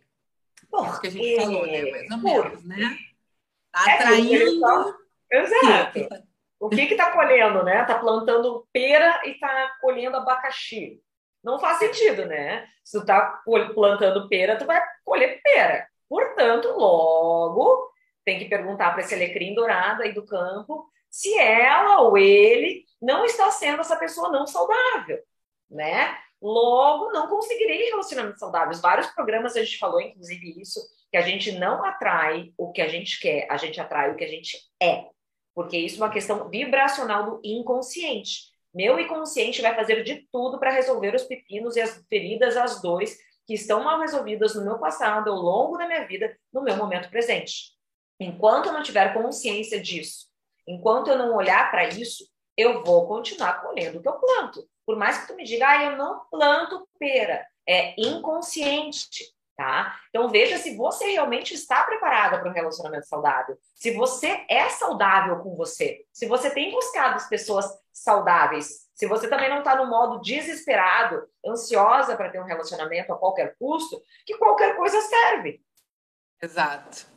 Por 0.69 0.87
Isso 0.87 1.01
que 1.01 1.07
a 1.07 1.11
gente 1.11 1.35
falou, 1.41 1.65
né? 1.67 1.81
Mais 1.91 2.11
ou 2.11 2.17
menos, 2.17 2.63
né? 2.63 2.97
Tá 3.71 3.85
é 3.89 3.93
atraindo. 3.95 4.65
É, 5.29 5.41
Exato. 5.41 6.32
O 6.63 6.69
que 6.69 6.85
que 6.85 6.95
tá 6.95 7.11
colhendo, 7.11 7.61
né? 7.61 7.83
Tá 7.83 7.99
plantando 7.99 8.65
pera 8.71 9.21
e 9.25 9.33
tá 9.33 9.75
colhendo 9.81 10.15
abacaxi. 10.15 11.01
Não 11.43 11.59
faz 11.59 11.77
sentido, 11.77 12.25
né? 12.25 12.65
Se 12.85 12.97
tu 12.97 13.05
tá 13.05 13.41
plantando 13.75 14.29
pera, 14.29 14.55
tu 14.55 14.65
vai 14.65 14.81
colher 15.03 15.41
pera. 15.43 15.85
Portanto, 16.07 16.69
logo, 16.69 17.91
tem 18.23 18.39
que 18.39 18.45
perguntar 18.45 18.91
para 18.91 19.01
esse 19.01 19.13
alecrim 19.13 19.53
dourado 19.53 20.03
aí 20.03 20.13
do 20.13 20.25
campo 20.25 20.87
se 21.09 21.37
ela 21.37 21.99
ou 21.99 22.17
ele 22.17 22.85
não 23.01 23.25
está 23.25 23.51
sendo 23.51 23.81
essa 23.81 23.97
pessoa 23.97 24.29
não 24.29 24.47
saudável, 24.47 25.19
né? 25.69 26.17
Logo, 26.41 27.11
não 27.11 27.27
conseguirei 27.27 27.89
relacionamentos 27.89 28.39
saudáveis. 28.39 28.79
Vários 28.79 29.07
programas 29.07 29.57
a 29.57 29.59
gente 29.59 29.77
falou, 29.77 29.99
inclusive, 29.99 30.61
isso, 30.61 30.79
que 31.11 31.17
a 31.17 31.21
gente 31.21 31.51
não 31.51 31.83
atrai 31.83 32.53
o 32.57 32.71
que 32.71 32.81
a 32.81 32.87
gente 32.87 33.19
quer, 33.19 33.47
a 33.51 33.57
gente 33.57 33.81
atrai 33.81 34.11
o 34.11 34.15
que 34.15 34.23
a 34.23 34.29
gente 34.29 34.57
é. 34.81 35.12
Porque 35.53 35.77
isso 35.77 36.01
é 36.01 36.05
uma 36.05 36.13
questão 36.13 36.49
vibracional 36.49 37.25
do 37.25 37.41
inconsciente. 37.43 38.51
Meu 38.73 38.99
inconsciente 38.99 39.61
vai 39.61 39.75
fazer 39.75 40.03
de 40.03 40.27
tudo 40.31 40.59
para 40.59 40.71
resolver 40.71 41.13
os 41.13 41.23
pepinos 41.23 41.75
e 41.75 41.81
as 41.81 42.03
feridas, 42.09 42.57
as 42.57 42.81
dores 42.81 43.17
que 43.45 43.53
estão 43.53 43.83
mal 43.83 43.99
resolvidas 43.99 44.55
no 44.55 44.63
meu 44.63 44.79
passado, 44.79 45.29
ao 45.29 45.37
longo 45.37 45.77
da 45.77 45.85
minha 45.85 46.07
vida, 46.07 46.35
no 46.51 46.63
meu 46.63 46.75
momento 46.75 47.09
presente. 47.09 47.73
Enquanto 48.19 48.67
eu 48.67 48.73
não 48.73 48.81
tiver 48.81 49.13
consciência 49.13 49.79
disso, 49.79 50.27
enquanto 50.67 51.09
eu 51.09 51.17
não 51.17 51.35
olhar 51.35 51.69
para 51.69 51.87
isso, 51.89 52.25
eu 52.57 52.83
vou 52.83 53.07
continuar 53.07 53.61
colhendo 53.61 53.99
o 53.99 54.01
que 54.01 54.07
eu 54.07 54.13
planto. 54.13 54.67
Por 54.85 54.95
mais 54.95 55.19
que 55.19 55.27
tu 55.27 55.35
me 55.35 55.43
diga, 55.43 55.67
ah, 55.67 55.83
eu 55.83 55.97
não 55.97 56.25
planto 56.31 56.87
pera, 56.97 57.45
é 57.67 57.99
inconsciente, 57.99 59.25
tá? 59.55 59.95
Então 60.09 60.29
veja 60.29 60.57
se 60.57 60.75
você 60.75 61.05
realmente 61.11 61.53
está 61.53 61.83
preparada 61.83 62.39
para 62.39 62.49
um 62.49 62.53
relacionamento 62.53 63.07
saudável. 63.07 63.57
Se 63.75 63.91
você 63.91 64.45
é 64.49 64.69
saudável 64.69 65.39
com 65.39 65.55
você, 65.55 66.05
se 66.11 66.25
você 66.25 66.49
tem 66.49 66.71
buscado 66.71 67.15
as 67.15 67.27
pessoas 67.29 67.65
saudáveis, 67.91 68.83
se 68.93 69.07
você 69.07 69.27
também 69.27 69.49
não 69.49 69.59
está 69.59 69.75
no 69.75 69.89
modo 69.89 70.21
desesperado, 70.21 71.27
ansiosa 71.45 72.15
para 72.15 72.29
ter 72.29 72.41
um 72.41 72.45
relacionamento 72.45 73.13
a 73.13 73.17
qualquer 73.17 73.55
custo, 73.57 74.01
que 74.25 74.37
qualquer 74.37 74.75
coisa 74.75 74.99
serve. 75.01 75.61
Exato. 76.41 77.07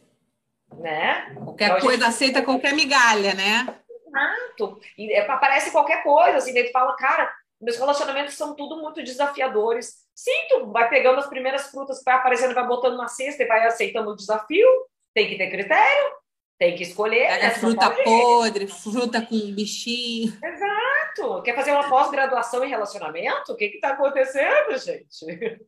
Né? 0.79 1.35
Qualquer 1.35 1.67
então, 1.67 1.81
coisa 1.81 2.05
gente... 2.05 2.09
aceita 2.09 2.43
qualquer 2.43 2.75
migalha, 2.75 3.35
né? 3.35 3.81
Exato. 4.07 4.81
E 4.97 5.13
é, 5.13 5.29
aparece 5.29 5.71
qualquer 5.71 6.03
coisa, 6.03 6.39
assim, 6.39 6.53
tu 6.53 6.73
fala, 6.73 6.97
cara, 6.97 7.33
meus 7.61 7.79
relacionamentos 7.79 8.35
são 8.35 8.55
tudo 8.55 8.77
muito 8.77 9.03
desafiadores. 9.03 10.05
Sim, 10.15 10.47
tu 10.49 10.73
vai 10.73 10.89
pegando 10.89 11.19
as 11.19 11.27
primeiras 11.27 11.71
frutas 11.71 11.99
que 11.99 12.05
vai 12.05 12.15
aparecendo, 12.15 12.55
vai 12.55 12.67
botando 12.67 12.97
na 12.97 13.09
cesta 13.09 13.43
e 13.43 13.47
vai 13.47 13.67
aceitando 13.67 14.11
o 14.11 14.17
desafio. 14.17 14.69
Tem 15.15 15.29
que 15.29 15.39
ter 15.39 15.51
critério, 15.51 16.13
tem 16.59 16.77
que 16.77 16.83
escolher. 16.83 17.29
Pega 17.29 17.49
né? 17.49 17.55
fruta 17.55 17.91
podre, 17.91 18.67
fruta 18.67 19.23
com 19.23 19.55
bichinho. 19.55 20.33
Exato. 20.43 21.43
Quer 21.43 21.55
fazer 21.55 21.73
uma 21.73 21.89
pós-graduação 21.89 22.65
em 22.65 22.69
relacionamento? 22.69 23.53
O 23.53 23.57
que 23.57 23.65
está 23.67 23.91
acontecendo, 23.91 24.77
gente? 24.79 25.67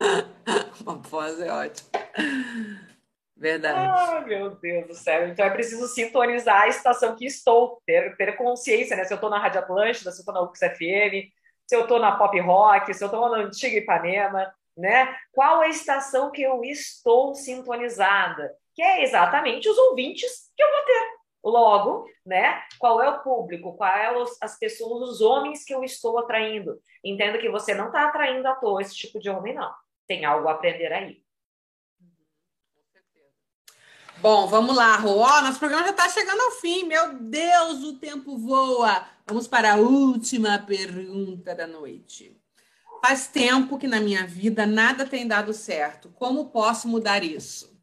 uma 0.84 1.00
pós 1.00 1.40
é 1.40 1.52
ótimo. 1.52 1.90
Verdade. 3.36 3.78
Ah, 3.78 4.20
meu 4.20 4.50
Deus 4.50 4.86
do 4.86 4.94
céu. 4.94 5.28
Então 5.28 5.44
é 5.44 5.50
preciso 5.50 5.88
sintonizar 5.88 6.62
a 6.62 6.68
estação 6.68 7.16
que 7.16 7.26
estou, 7.26 7.80
ter, 7.84 8.16
ter 8.16 8.36
consciência, 8.36 8.96
né? 8.96 9.04
Se 9.04 9.12
eu 9.12 9.16
estou 9.16 9.30
na 9.30 9.38
Rádio 9.38 9.60
Atlântida, 9.60 10.12
se 10.12 10.18
eu 10.18 10.22
estou 10.22 10.34
na 10.34 10.42
UX 10.42 10.58
FM, 10.60 11.32
se 11.66 11.74
eu 11.74 11.82
estou 11.82 11.98
na 11.98 12.16
Pop 12.16 12.38
Rock, 12.40 12.94
se 12.94 13.02
eu 13.02 13.06
estou 13.06 13.28
na 13.28 13.38
Antiga 13.38 13.76
Ipanema, 13.76 14.54
né? 14.76 15.16
Qual 15.32 15.60
a 15.60 15.68
estação 15.68 16.30
que 16.30 16.42
eu 16.42 16.62
estou 16.64 17.34
sintonizada? 17.34 18.54
Que 18.74 18.82
é 18.82 19.02
exatamente 19.02 19.68
os 19.68 19.78
ouvintes 19.78 20.50
que 20.56 20.62
eu 20.62 20.70
vou 20.70 20.84
ter. 20.84 21.14
Logo, 21.44 22.06
né? 22.24 22.62
Qual 22.78 23.02
é 23.02 23.08
o 23.08 23.22
público? 23.22 23.76
Qual 23.76 23.90
é 23.90 24.16
os, 24.16 24.40
as 24.40 24.58
pessoas, 24.58 25.10
os 25.10 25.20
homens 25.20 25.64
que 25.64 25.74
eu 25.74 25.84
estou 25.84 26.18
atraindo? 26.18 26.80
Entenda 27.04 27.38
que 27.38 27.50
você 27.50 27.74
não 27.74 27.86
está 27.86 28.06
atraindo 28.06 28.46
à 28.48 28.54
toa 28.54 28.80
esse 28.80 28.94
tipo 28.94 29.18
de 29.18 29.28
homem, 29.28 29.54
não. 29.54 29.70
Tem 30.06 30.24
algo 30.24 30.48
a 30.48 30.52
aprender 30.52 30.92
aí. 30.92 31.23
Bom, 34.24 34.46
vamos 34.46 34.74
lá, 34.74 34.96
Rô. 34.96 35.20
Oh, 35.20 35.40
nosso 35.42 35.58
programa 35.58 35.84
já 35.84 35.90
está 35.90 36.08
chegando 36.08 36.40
ao 36.40 36.52
fim. 36.52 36.84
Meu 36.84 37.12
Deus, 37.18 37.84
o 37.84 37.98
tempo 37.98 38.38
voa. 38.38 39.06
Vamos 39.26 39.46
para 39.46 39.74
a 39.74 39.76
última 39.76 40.58
pergunta 40.60 41.54
da 41.54 41.66
noite. 41.66 42.34
Faz 43.02 43.26
tempo 43.26 43.76
que 43.76 43.86
na 43.86 44.00
minha 44.00 44.26
vida 44.26 44.64
nada 44.64 45.04
tem 45.04 45.28
dado 45.28 45.52
certo. 45.52 46.08
Como 46.14 46.46
posso 46.46 46.88
mudar 46.88 47.22
isso? 47.22 47.78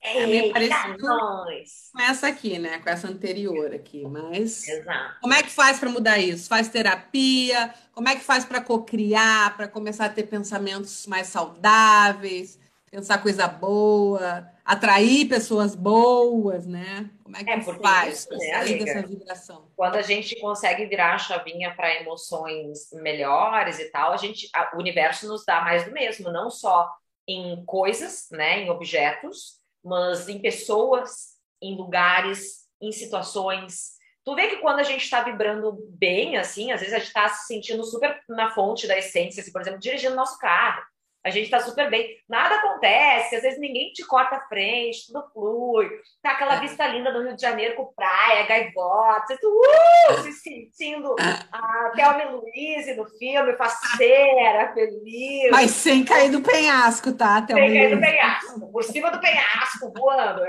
É 0.00 0.24
meio 0.24 0.52
parecido 0.52 0.98
com 0.98 2.00
essa 2.00 2.28
aqui, 2.28 2.60
né? 2.60 2.78
Com 2.78 2.88
essa 2.88 3.08
anterior 3.08 3.74
aqui. 3.74 4.06
Mas 4.06 4.68
Exato. 4.68 5.16
como 5.20 5.34
é 5.34 5.42
que 5.42 5.50
faz 5.50 5.80
para 5.80 5.90
mudar 5.90 6.16
isso? 6.16 6.48
Faz 6.48 6.68
terapia? 6.68 7.74
Como 7.90 8.08
é 8.08 8.14
que 8.14 8.22
faz 8.22 8.44
para 8.44 8.60
cocriar, 8.60 9.56
para 9.56 9.66
começar 9.66 10.04
a 10.04 10.10
ter 10.10 10.28
pensamentos 10.28 11.08
mais 11.08 11.26
saudáveis, 11.26 12.56
pensar 12.88 13.18
coisa 13.18 13.48
boa? 13.48 14.51
Atrair 14.64 15.28
pessoas 15.28 15.74
boas, 15.74 16.66
né? 16.66 17.10
Como 17.22 17.36
é 17.36 17.44
que 17.44 17.50
é, 17.50 17.60
faz 17.60 18.20
isso, 18.20 18.30
né, 18.30 18.52
sair 18.52 18.84
dessa 18.84 19.06
vibração? 19.06 19.68
Quando 19.76 19.96
a 19.96 20.02
gente 20.02 20.38
consegue 20.40 20.86
virar 20.86 21.14
a 21.14 21.18
chavinha 21.18 21.74
para 21.74 22.00
emoções 22.00 22.90
melhores 22.92 23.78
e 23.78 23.90
tal, 23.90 24.12
a 24.12 24.16
gente, 24.16 24.48
a, 24.54 24.72
o 24.74 24.78
universo 24.78 25.26
nos 25.26 25.44
dá 25.44 25.60
mais 25.60 25.84
do 25.84 25.92
mesmo, 25.92 26.30
não 26.30 26.50
só 26.50 26.88
em 27.26 27.64
coisas, 27.64 28.28
né, 28.30 28.60
em 28.60 28.70
objetos, 28.70 29.60
mas 29.84 30.28
em 30.28 30.40
pessoas, 30.40 31.38
em 31.60 31.76
lugares, 31.76 32.66
em 32.80 32.92
situações. 32.92 33.92
Tu 34.24 34.34
vê 34.36 34.48
que 34.48 34.56
quando 34.58 34.78
a 34.78 34.84
gente 34.84 35.02
está 35.02 35.22
vibrando 35.22 35.76
bem, 35.90 36.36
assim, 36.36 36.70
às 36.70 36.80
vezes 36.80 36.94
a 36.94 36.98
gente 36.98 37.08
está 37.08 37.28
se 37.28 37.46
sentindo 37.46 37.82
super 37.84 38.22
na 38.28 38.50
fonte 38.50 38.86
da 38.86 38.96
essência, 38.96 39.40
assim, 39.40 39.50
por 39.50 39.60
exemplo, 39.60 39.80
dirigindo 39.80 40.14
nosso 40.14 40.38
carro 40.38 40.82
a 41.24 41.30
gente 41.30 41.44
está 41.44 41.60
super 41.60 41.88
bem. 41.88 42.16
Nada 42.28 42.56
acontece, 42.56 43.36
às 43.36 43.42
vezes 43.42 43.60
ninguém 43.60 43.92
te 43.92 44.04
corta 44.04 44.36
a 44.36 44.48
frente, 44.48 45.06
tudo 45.06 45.24
flui. 45.32 45.88
Tá 46.20 46.32
aquela 46.32 46.56
é. 46.56 46.60
vista 46.60 46.86
linda 46.88 47.12
do 47.12 47.22
Rio 47.22 47.36
de 47.36 47.42
Janeiro 47.42 47.76
com 47.76 47.92
praia, 47.94 48.46
gaivotas, 48.46 49.38
uh, 49.38 50.22
se 50.22 50.32
sentindo 50.32 51.14
a 51.20 51.90
Thelma 51.94 52.24
Luiz 52.30 52.96
no 52.96 53.06
filme, 53.18 53.56
faceira, 53.56 54.72
feliz. 54.74 55.50
Mas 55.50 55.70
sem 55.70 56.04
cair 56.04 56.30
do 56.30 56.42
penhasco, 56.42 57.12
tá, 57.12 57.42
Thelma 57.42 57.68
Sem 57.68 57.74
cair 57.74 57.94
do 57.94 58.00
penhasco, 58.00 58.72
por 58.72 58.82
cima 58.82 59.10
do 59.10 59.20
penhasco, 59.20 59.92
voando. 59.96 60.42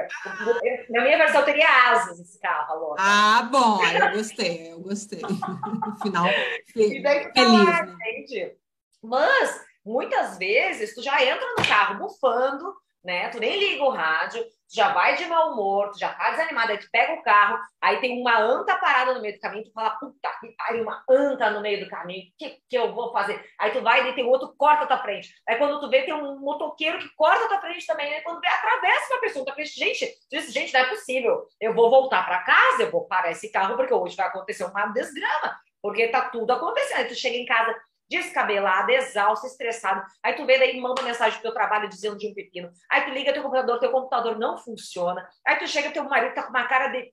Na 0.90 1.04
minha 1.04 1.18
versão 1.18 1.44
teria 1.44 1.68
asas 1.92 2.20
esse 2.20 2.40
carro, 2.40 2.74
alô. 2.74 2.96
Ah, 2.98 3.48
bom, 3.52 3.80
eu 3.84 4.12
gostei, 4.18 4.72
eu 4.72 4.80
gostei. 4.80 5.22
No 5.22 5.98
final, 6.02 6.26
feliz, 6.74 7.04
né? 7.04 7.32
Mas 9.04 9.73
Muitas 9.86 10.38
vezes 10.38 10.94
tu 10.96 11.02
já 11.02 11.24
entra 11.24 11.46
no 11.58 11.68
carro 11.68 12.00
bufando, 12.00 12.74
né? 13.04 13.28
Tu 13.30 13.40
nem 13.40 13.60
liga 13.60 13.84
o 13.84 13.90
rádio, 13.90 14.42
tu 14.44 14.76
já 14.76 14.94
vai 14.94 15.16
de 15.16 15.26
mau 15.26 15.52
humor, 15.52 15.92
tu 15.92 16.00
já 16.00 16.14
tá 16.14 16.32
desanimado, 16.32 16.72
aí 16.72 16.78
tu 16.78 16.88
pega 16.90 17.14
o 17.14 17.22
carro, 17.22 17.60
aí 17.82 18.00
tem 18.00 18.22
uma 18.22 18.40
anta 18.40 18.78
parada 18.78 19.14
no 19.14 19.22
meio 19.22 19.36
do 19.36 19.42
caminho, 19.42 19.66
tu 19.66 19.74
fala, 19.74 19.92
puta 19.92 20.30
que 20.40 20.48
pariu, 20.56 20.84
uma 20.84 21.04
anta 21.10 21.50
no 21.50 21.62
meio 21.62 21.84
do 21.84 21.90
caminho, 21.90 22.24
o 22.24 22.34
que, 22.38 22.58
que 22.70 22.78
eu 22.78 22.94
vou 22.94 23.12
fazer? 23.12 23.44
Aí 23.60 23.72
tu 23.72 23.82
vai 23.82 24.10
e 24.10 24.14
tem 24.14 24.24
outro 24.24 24.56
corta 24.58 24.86
a 24.86 24.88
tua 24.88 25.00
frente. 25.00 25.34
Aí 25.48 25.58
quando 25.58 25.82
tu 25.82 25.90
vê, 25.90 26.04
tem 26.04 26.14
um 26.14 26.40
motoqueiro 26.40 26.98
que 27.00 27.14
corta 27.16 27.44
a 27.44 27.48
tua 27.50 27.62
frente 27.62 27.86
também, 27.86 28.14
aí 28.14 28.22
quando 28.22 28.40
vê, 28.40 28.48
atravessa 28.48 29.14
uma 29.14 29.22
pessoa, 29.22 29.46
tua 29.46 29.54
frente, 29.54 29.78
gente, 29.78 30.08
tu 30.08 30.38
diz, 30.38 30.54
gente, 30.54 30.74
não 30.74 30.80
é 30.80 30.86
possível, 30.86 31.46
eu 31.60 31.74
vou 31.74 31.90
voltar 31.90 32.26
para 32.26 32.44
casa, 32.44 32.84
eu 32.84 32.92
vou 32.92 33.06
parar 33.06 33.32
esse 33.32 33.52
carro, 33.52 33.76
porque 33.76 33.94
hoje 33.94 34.16
vai 34.16 34.28
acontecer 34.28 34.64
uma 34.64 34.88
desgrama, 34.88 35.60
porque 35.82 36.08
tá 36.08 36.30
tudo 36.30 36.54
acontecendo. 36.54 37.00
Aí 37.00 37.06
tu 37.06 37.16
chega 37.16 37.36
em 37.36 37.46
casa, 37.46 37.76
descabelada, 38.10 38.92
exausta, 38.92 39.48
estressada. 39.48 40.06
Aí 40.22 40.34
tu 40.34 40.46
vê 40.46 40.58
daí, 40.58 40.80
manda 40.80 41.02
mensagem 41.02 41.34
pro 41.34 41.50
teu 41.50 41.54
trabalho 41.54 41.90
dizendo 41.90 42.18
de 42.18 42.28
um 42.28 42.34
pepino. 42.34 42.72
Aí 42.90 43.04
tu 43.04 43.12
liga 43.12 43.34
teu 43.34 43.44
computador, 43.44 43.80
teu 43.80 43.92
computador 43.92 44.38
não 44.38 44.58
funciona. 44.58 45.28
Aí 45.46 45.58
tu 45.58 45.68
chega, 45.68 45.92
teu 45.92 46.04
marido 46.04 46.34
tá 46.34 46.44
com 46.44 46.50
uma 46.50 46.68
cara 46.68 46.88
de 46.90 47.12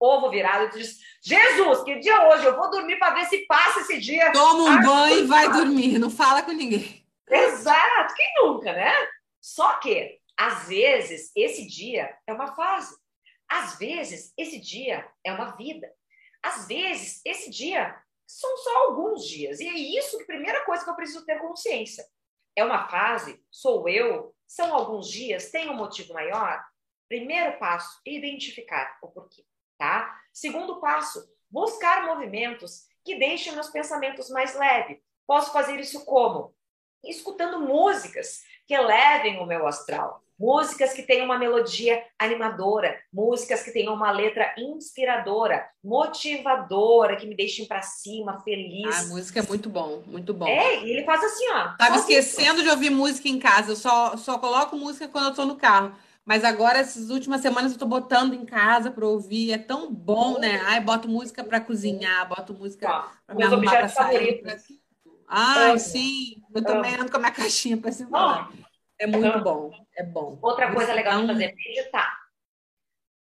ovo 0.00 0.30
virado 0.30 0.64
e 0.64 0.70
tu 0.70 0.78
diz: 0.78 0.98
Jesus, 1.22 1.82
que 1.84 2.00
dia 2.00 2.28
hoje? 2.28 2.44
Eu 2.44 2.56
vou 2.56 2.70
dormir 2.70 2.98
para 2.98 3.14
ver 3.14 3.26
se 3.26 3.46
passa 3.46 3.80
esse 3.80 4.00
dia. 4.00 4.32
Toma 4.32 4.70
um 4.70 4.82
banho 4.82 5.18
e 5.20 5.26
vai 5.26 5.50
dormir, 5.50 5.98
não 5.98 6.10
fala 6.10 6.42
com 6.42 6.52
ninguém. 6.52 7.06
Exato, 7.30 8.14
quem 8.14 8.32
nunca, 8.42 8.72
né? 8.72 8.92
Só 9.40 9.74
que, 9.74 10.18
às 10.36 10.68
vezes, 10.68 11.30
esse 11.36 11.66
dia 11.66 12.14
é 12.26 12.32
uma 12.32 12.54
fase. 12.54 12.94
Às 13.48 13.78
vezes, 13.78 14.32
esse 14.36 14.58
dia 14.58 15.06
é 15.24 15.32
uma 15.32 15.56
vida. 15.56 15.90
Às 16.42 16.66
vezes, 16.66 17.20
esse 17.24 17.50
dia 17.50 17.96
são 18.26 18.56
só 18.58 18.88
alguns 18.88 19.26
dias. 19.26 19.60
E 19.60 19.68
é 19.68 19.74
isso 19.74 20.16
que 20.16 20.24
a 20.24 20.26
primeira 20.26 20.64
coisa 20.64 20.84
que 20.84 20.90
eu 20.90 20.96
preciso 20.96 21.24
ter 21.24 21.38
consciência. 21.40 22.04
É 22.54 22.64
uma 22.64 22.88
fase, 22.88 23.42
sou 23.50 23.88
eu, 23.88 24.34
são 24.46 24.74
alguns 24.74 25.08
dias, 25.08 25.50
tem 25.50 25.70
um 25.70 25.74
motivo 25.74 26.12
maior? 26.12 26.62
Primeiro 27.08 27.58
passo, 27.58 28.00
identificar 28.06 28.98
o 29.02 29.08
porquê, 29.08 29.44
tá? 29.78 30.20
Segundo 30.32 30.80
passo, 30.80 31.26
buscar 31.50 32.06
movimentos 32.06 32.86
que 33.04 33.18
deixem 33.18 33.52
meus 33.54 33.70
pensamentos 33.70 34.28
mais 34.30 34.54
leves. 34.54 34.98
Posso 35.26 35.52
fazer 35.52 35.78
isso 35.80 36.04
como? 36.04 36.54
Escutando 37.02 37.60
músicas 37.60 38.42
que 38.66 38.74
elevem 38.74 39.40
o 39.40 39.46
meu 39.46 39.66
astral 39.66 40.22
músicas 40.42 40.92
que 40.92 41.04
tenham 41.04 41.24
uma 41.24 41.38
melodia 41.38 42.02
animadora, 42.18 42.98
músicas 43.12 43.62
que 43.62 43.70
tenham 43.70 43.94
uma 43.94 44.10
letra 44.10 44.52
inspiradora, 44.58 45.64
motivadora, 45.84 47.14
que 47.14 47.28
me 47.28 47.36
deixem 47.36 47.64
para 47.64 47.80
cima, 47.80 48.40
feliz. 48.40 48.92
Ah, 48.92 49.02
a 49.02 49.06
música 49.06 49.38
é 49.38 49.42
muito 49.44 49.70
bom, 49.70 50.02
muito 50.04 50.34
bom. 50.34 50.48
É, 50.48 50.82
e 50.82 50.90
ele 50.90 51.04
faz 51.04 51.22
assim, 51.22 51.48
ó. 51.52 51.76
Tava 51.76 51.94
esquecendo 51.94 52.60
de 52.60 52.68
ouvir 52.68 52.90
música 52.90 53.28
em 53.28 53.38
casa, 53.38 53.70
eu 53.70 53.76
só, 53.76 54.16
só 54.16 54.36
coloco 54.36 54.76
música 54.76 55.06
quando 55.06 55.26
eu 55.26 55.34
tô 55.34 55.46
no 55.46 55.54
carro. 55.54 55.94
Mas 56.24 56.42
agora, 56.42 56.78
essas 56.78 57.08
últimas 57.08 57.40
semanas, 57.40 57.72
eu 57.72 57.78
tô 57.78 57.86
botando 57.86 58.34
em 58.34 58.44
casa 58.44 58.90
para 58.90 59.06
ouvir. 59.06 59.52
É 59.52 59.58
tão 59.58 59.92
bom, 59.92 60.38
né? 60.38 60.60
Ai, 60.66 60.80
boto 60.80 61.08
música 61.08 61.42
para 61.42 61.60
cozinhar, 61.60 62.28
boto 62.28 62.54
música 62.54 63.04
para 63.26 63.34
me 63.34 63.42
arrumar 63.42 63.70
para 63.72 63.88
sair. 63.88 64.40
Pra... 64.40 64.56
Ai, 65.28 65.78
sim. 65.80 66.40
Eu 66.54 66.62
também 66.62 66.94
ando 66.94 67.10
com 67.10 67.16
a 67.16 67.20
minha 67.20 67.30
caixinha 67.32 67.76
para 67.76 67.90
cima. 67.90 68.48
É 69.02 69.06
muito 69.06 69.40
bom. 69.40 69.70
É 69.96 70.04
bom. 70.04 70.38
Outra 70.40 70.72
coisa 70.72 70.94
legal 70.94 71.20
de 71.20 71.26
fazer 71.26 71.44
é 71.44 71.54
meditar. 71.54 72.22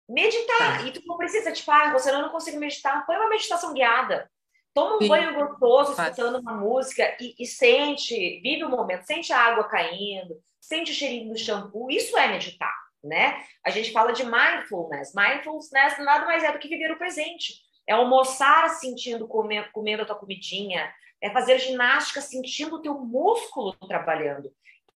Meditar. 0.08 0.80
Tá. 0.80 0.82
E 0.82 0.90
tu 0.90 1.02
não 1.06 1.16
precisa, 1.16 1.52
tipo, 1.52 1.70
ah, 1.70 1.92
você 1.92 2.10
não 2.10 2.30
consigo 2.30 2.58
meditar. 2.58 3.06
Põe 3.06 3.16
uma 3.16 3.28
meditação 3.28 3.72
guiada. 3.72 4.28
Toma 4.74 4.96
um 4.96 5.00
Sim. 5.00 5.08
banho 5.08 5.34
gostoso, 5.34 5.92
escutando 5.92 6.40
uma 6.40 6.54
música 6.54 7.16
e, 7.20 7.34
e, 7.38 7.46
sente, 7.46 8.40
vive 8.40 8.64
o 8.64 8.68
momento, 8.68 9.04
sente 9.04 9.32
a 9.32 9.40
água 9.40 9.64
caindo, 9.64 10.40
sente 10.60 10.90
o 10.90 10.94
cheirinho 10.94 11.32
do 11.32 11.38
shampoo. 11.38 11.90
Isso 11.90 12.16
é 12.18 12.28
meditar, 12.28 12.74
né? 13.02 13.44
A 13.64 13.70
gente 13.70 13.92
fala 13.92 14.12
de 14.12 14.24
mindfulness. 14.24 15.12
Mindfulness 15.14 15.98
nada 15.98 16.26
mais 16.26 16.42
é 16.42 16.52
do 16.52 16.58
que 16.58 16.68
viver 16.68 16.90
o 16.90 16.98
presente. 16.98 17.54
É 17.86 17.92
almoçar 17.92 18.68
sentindo, 18.70 19.28
comendo, 19.28 19.68
comendo 19.72 20.02
a 20.02 20.06
tua 20.06 20.16
comidinha. 20.16 20.92
É 21.20 21.30
fazer 21.30 21.58
ginástica 21.58 22.20
sentindo 22.20 22.76
o 22.76 22.82
teu 22.82 22.94
músculo 22.94 23.74
trabalhando. 23.86 24.52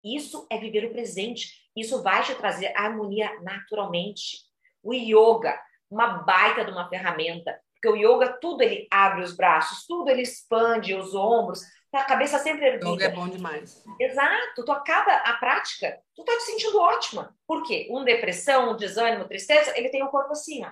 Isso 0.04 0.46
é 0.50 0.58
viver 0.58 0.84
o 0.84 0.92
presente. 0.92 1.52
Isso 1.76 2.02
vai 2.02 2.22
te 2.22 2.34
trazer 2.34 2.72
harmonia 2.76 3.40
naturalmente. 3.42 4.38
O 4.82 4.94
yoga, 4.94 5.60
uma 5.90 6.22
baita 6.24 6.64
de 6.64 6.70
uma 6.70 6.88
ferramenta 6.88 7.58
porque 7.80 7.88
o 7.88 7.96
yoga, 7.96 8.34
tudo 8.34 8.62
ele 8.62 8.86
abre 8.90 9.22
os 9.22 9.34
braços, 9.34 9.86
tudo 9.86 10.10
ele 10.10 10.20
expande 10.20 10.94
os 10.94 11.14
ombros, 11.14 11.62
tá 11.90 12.00
a 12.00 12.04
cabeça 12.04 12.38
sempre 12.38 12.66
erguida. 12.66 12.90
Yoga 12.90 13.06
é 13.06 13.08
bom 13.08 13.26
demais. 13.26 13.82
Exato. 13.98 14.64
Tu 14.64 14.70
acaba 14.70 15.10
a 15.10 15.32
prática, 15.38 15.98
tu 16.14 16.22
tá 16.22 16.36
te 16.36 16.42
sentindo 16.42 16.78
ótima. 16.78 17.34
Por 17.46 17.62
quê? 17.62 17.88
Um 17.90 18.04
depressão, 18.04 18.72
um 18.72 18.76
desânimo, 18.76 19.26
tristeza, 19.26 19.72
ele 19.78 19.88
tem 19.88 20.02
o 20.02 20.06
um 20.06 20.10
corpo 20.10 20.32
assim, 20.32 20.62
ó. 20.62 20.70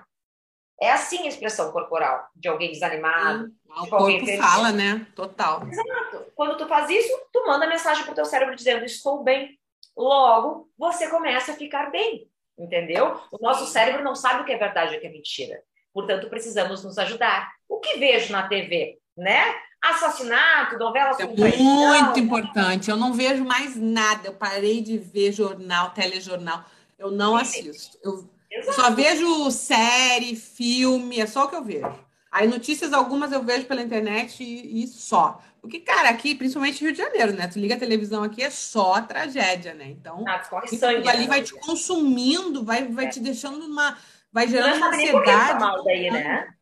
É 0.81 0.91
assim 0.91 1.25
a 1.25 1.27
expressão 1.27 1.71
corporal 1.71 2.27
de 2.35 2.47
alguém 2.47 2.71
desanimado. 2.71 3.47
Sim, 3.47 3.53
o 3.67 3.83
de 3.83 3.89
corpo 3.89 4.25
feliz. 4.25 4.37
fala, 4.37 4.71
né? 4.71 5.05
Total. 5.15 5.67
Exato. 5.67 6.25
Quando 6.35 6.57
tu 6.57 6.67
faz 6.67 6.89
isso, 6.89 7.11
tu 7.33 7.45
manda 7.45 7.67
mensagem 7.67 8.05
pro 8.05 8.15
teu 8.15 8.25
cérebro 8.25 8.55
dizendo 8.55 8.85
estou 8.85 9.23
bem. 9.23 9.59
Logo, 9.95 10.69
você 10.77 11.09
começa 11.09 11.51
a 11.51 11.55
ficar 11.55 11.91
bem. 11.91 12.29
Entendeu? 12.57 13.19
O 13.31 13.41
nosso 13.41 13.65
cérebro 13.65 14.03
não 14.03 14.15
sabe 14.15 14.41
o 14.41 14.45
que 14.45 14.51
é 14.51 14.57
verdade 14.57 14.93
e 14.93 14.97
o 14.97 15.01
que 15.01 15.07
é 15.07 15.11
mentira. 15.11 15.61
Portanto, 15.93 16.29
precisamos 16.29 16.83
nos 16.83 16.97
ajudar. 16.97 17.51
O 17.67 17.79
que 17.79 17.97
vejo 17.97 18.31
na 18.31 18.47
TV, 18.47 18.99
né? 19.17 19.55
Assassinato, 19.81 20.77
novela 20.77 21.15
é 21.17 21.25
muito 21.25 22.19
importante. 22.19 22.91
Eu 22.91 22.97
não 22.97 23.13
vejo 23.13 23.45
mais 23.45 23.77
nada. 23.77 24.27
Eu 24.27 24.33
parei 24.33 24.81
de 24.81 24.97
ver 24.97 25.31
jornal, 25.31 25.91
telejornal. 25.91 26.65
Eu 26.97 27.11
não 27.11 27.35
assisto. 27.35 27.97
Eu 28.03 28.29
só 28.63 28.91
vejo 28.91 29.51
série, 29.51 30.35
filme, 30.35 31.19
é 31.19 31.27
só 31.27 31.45
o 31.45 31.47
que 31.47 31.55
eu 31.55 31.63
vejo. 31.63 32.09
Aí 32.31 32.47
notícias 32.47 32.93
algumas 32.93 33.31
eu 33.31 33.43
vejo 33.43 33.65
pela 33.65 33.81
internet 33.81 34.43
e, 34.43 34.83
e, 34.83 34.87
só. 34.87 35.41
Porque, 35.61 35.79
cara, 35.79 36.09
aqui, 36.09 36.35
principalmente 36.35 36.83
Rio 36.83 36.91
de 36.91 36.99
Janeiro, 36.99 37.33
né? 37.33 37.47
Tu 37.47 37.59
liga 37.59 37.75
a 37.75 37.79
televisão 37.79 38.23
aqui, 38.23 38.43
é 38.43 38.49
só 38.49 39.01
tragédia, 39.01 39.73
né? 39.73 39.89
Então, 39.89 40.23
ah, 40.27 40.41
sangue, 40.67 41.09
ali 41.09 41.23
né? 41.23 41.27
vai 41.27 41.41
te 41.41 41.53
consumindo, 41.59 42.63
vai, 42.63 42.87
vai 42.87 43.05
é. 43.05 43.09
te 43.09 43.19
deixando 43.19 43.57
numa 43.57 43.97
vai 44.31 44.47
gerando 44.47 44.77
uma 44.77 44.87
ansiedade. 44.89 45.25
Tá 45.25 45.59
mal 45.59 45.83
daí, 45.83 46.11
né? 46.11 46.53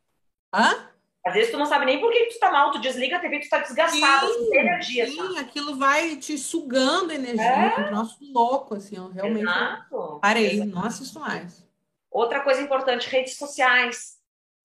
Hã? 0.54 0.88
Às 1.26 1.34
vezes 1.34 1.52
tu 1.52 1.58
não 1.58 1.66
sabe 1.66 1.86
nem 1.86 2.00
por 2.00 2.10
que 2.10 2.28
tu 2.28 2.40
tá 2.40 2.50
mal, 2.50 2.72
tu 2.72 2.80
desliga 2.80 3.18
a 3.18 3.20
TV, 3.20 3.42
tu 3.42 3.50
tá 3.50 3.60
desgastado, 3.60 4.28
sim, 4.28 4.48
sem 4.48 4.60
energia. 4.60 5.08
Sim, 5.08 5.34
tá? 5.34 5.42
aquilo 5.42 5.76
vai 5.76 6.16
te 6.16 6.38
sugando 6.38 7.12
energia, 7.12 7.44
é. 7.44 7.82
um 7.82 7.88
troço 7.88 8.18
louco, 8.32 8.76
assim, 8.76 8.96
eu 8.96 9.10
realmente 9.10 9.44
Exato. 9.44 10.20
parei, 10.22 10.54
Exato. 10.54 10.70
não 10.70 10.86
assisto 10.86 11.20
mais. 11.20 11.67
Outra 12.18 12.40
coisa 12.40 12.60
importante, 12.64 13.08
redes 13.10 13.38
sociais. 13.38 14.18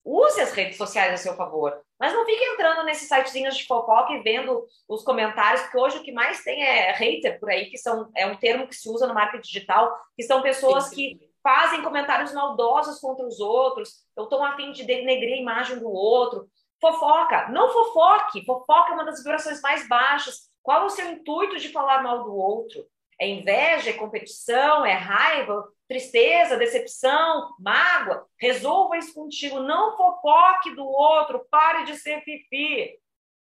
Use 0.03 0.41
as 0.41 0.53
redes 0.53 0.75
sociais 0.75 1.13
a 1.13 1.17
seu 1.17 1.35
favor. 1.35 1.79
Mas 1.99 2.11
não 2.11 2.25
fique 2.25 2.43
entrando 2.43 2.83
nesses 2.83 3.07
sitezinhos 3.07 3.55
de 3.55 3.67
fofoca 3.67 4.11
e 4.11 4.23
vendo 4.23 4.65
os 4.89 5.03
comentários, 5.03 5.61
porque 5.61 5.77
hoje 5.77 5.97
o 5.99 6.03
que 6.03 6.11
mais 6.11 6.43
tem 6.43 6.63
é 6.63 6.91
hater 6.93 7.39
por 7.39 7.51
aí, 7.51 7.67
que 7.67 7.77
são, 7.77 8.09
é 8.15 8.25
um 8.25 8.35
termo 8.35 8.67
que 8.67 8.75
se 8.75 8.89
usa 8.89 9.05
no 9.05 9.13
marketing 9.13 9.43
digital, 9.43 9.95
que 10.15 10.23
são 10.23 10.41
pessoas 10.41 10.85
sim, 10.85 10.95
sim. 10.95 11.17
que 11.19 11.29
fazem 11.43 11.83
comentários 11.83 12.33
maldosos 12.33 12.99
contra 12.99 13.23
os 13.23 13.39
outros, 13.39 14.03
eu 14.17 14.23
estou 14.23 14.43
a 14.43 14.55
fim 14.55 14.71
de 14.71 14.83
denegrir 14.83 15.35
a 15.35 15.41
imagem 15.41 15.77
do 15.77 15.91
outro. 15.91 16.49
Fofoca, 16.81 17.49
não 17.49 17.71
fofoque. 17.71 18.43
Fofoca 18.45 18.93
é 18.93 18.95
uma 18.95 19.05
das 19.05 19.19
vibrações 19.19 19.61
mais 19.61 19.87
baixas. 19.87 20.49
Qual 20.63 20.81
é 20.81 20.85
o 20.85 20.89
seu 20.89 21.07
intuito 21.11 21.59
de 21.59 21.69
falar 21.69 22.01
mal 22.01 22.23
do 22.23 22.35
outro? 22.35 22.83
É 23.21 23.27
inveja, 23.29 23.91
é 23.91 23.93
competição, 23.93 24.83
é 24.83 24.93
raiva, 24.93 25.63
tristeza, 25.93 26.57
decepção, 26.57 27.53
mágoa? 27.59 28.25
Resolva 28.39 28.97
isso 28.97 29.13
contigo. 29.13 29.59
Não 29.59 29.95
fofoque 29.95 30.75
do 30.75 30.83
outro. 30.83 31.45
Pare 31.51 31.85
de 31.85 31.95
ser 31.95 32.21
fifi. 32.23 32.97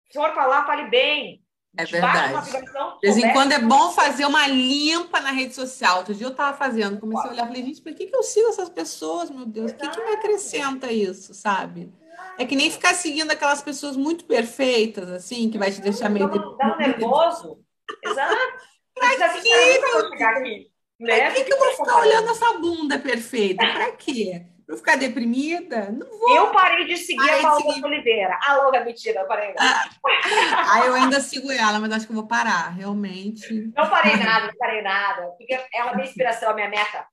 Se 0.09 0.19
for 0.19 0.33
falar, 0.33 0.65
fale 0.65 0.89
bem. 0.89 1.43
É 1.77 1.85
verdade. 1.85 2.51
De 2.51 3.11
vez 3.11 3.17
em 3.17 3.31
quando 3.31 3.51
é 3.51 3.59
bom 3.59 3.91
fazer 3.91 4.25
uma 4.25 4.47
limpa 4.47 5.19
na 5.19 5.29
rede 5.29 5.53
social. 5.53 5.99
Outro 5.99 6.15
dia 6.15 6.25
eu 6.25 6.31
estava 6.31 6.57
fazendo, 6.57 6.99
comecei 6.99 7.29
a 7.29 7.33
olhar 7.33 7.43
e 7.43 7.47
falei, 7.47 7.63
gente, 7.63 7.81
por 7.81 7.93
que, 7.93 8.07
que 8.07 8.15
eu 8.15 8.23
sigo 8.23 8.49
essas 8.49 8.69
pessoas, 8.69 9.29
meu 9.29 9.45
Deus? 9.45 9.71
O 9.71 9.75
que, 9.75 9.87
que 9.87 10.03
me 10.03 10.13
acrescenta 10.13 10.91
isso, 10.91 11.35
sabe? 11.35 11.93
É 12.39 12.45
que 12.45 12.55
nem 12.55 12.71
ficar 12.71 12.95
seguindo 12.95 13.29
aquelas 13.29 13.61
pessoas 13.61 13.95
muito 13.95 14.25
perfeitas, 14.25 15.11
assim, 15.11 15.51
que 15.51 15.59
vai 15.59 15.71
te 15.71 15.81
deixar 15.81 16.09
meio... 16.09 16.27
Dá 16.27 16.73
um 16.73 16.77
nervoso. 16.77 17.59
Exato. 18.03 18.35
Pra 18.95 19.31
quê, 19.41 19.79
meu 19.79 20.09
Deus? 20.09 20.68
Né? 20.99 21.21
Pra 21.21 21.31
que, 21.31 21.43
que 21.45 21.53
eu 21.53 21.57
vou 21.57 21.71
ficar 21.71 21.99
olhando 21.99 22.29
essa 22.29 22.53
bunda 22.57 22.99
perfeita? 22.99 23.65
Pra 23.65 23.91
quê? 23.93 24.45
Pra 24.67 24.77
ficar 24.77 24.97
deprimida? 24.97 25.91
Não 25.91 26.07
vou. 26.19 26.35
Eu 26.35 26.51
parei 26.51 26.85
de 26.85 26.97
seguir 26.97 27.29
a 27.29 27.41
Paula 27.41 27.73
seguir... 27.73 27.85
Oliveira. 27.85 28.37
Alô, 28.43 28.71
mentira, 28.83 29.21
eu 29.21 29.27
parei. 29.27 29.55
Ah, 29.57 29.89
ah, 30.73 30.85
eu 30.85 30.93
ainda 30.93 31.19
sigo 31.21 31.49
ela, 31.51 31.79
mas 31.79 31.91
acho 31.91 32.05
que 32.05 32.11
eu 32.11 32.17
vou 32.17 32.27
parar, 32.27 32.69
realmente. 32.69 33.71
Não 33.75 33.89
parei 33.89 34.17
nada, 34.17 34.47
não 34.47 34.55
parei 34.55 34.81
nada. 34.81 35.27
Porque 35.37 35.53
ela 35.73 35.91
é 35.91 35.95
minha 35.95 36.07
inspiração, 36.07 36.51
a 36.51 36.53
minha 36.53 36.69
meta. 36.69 37.07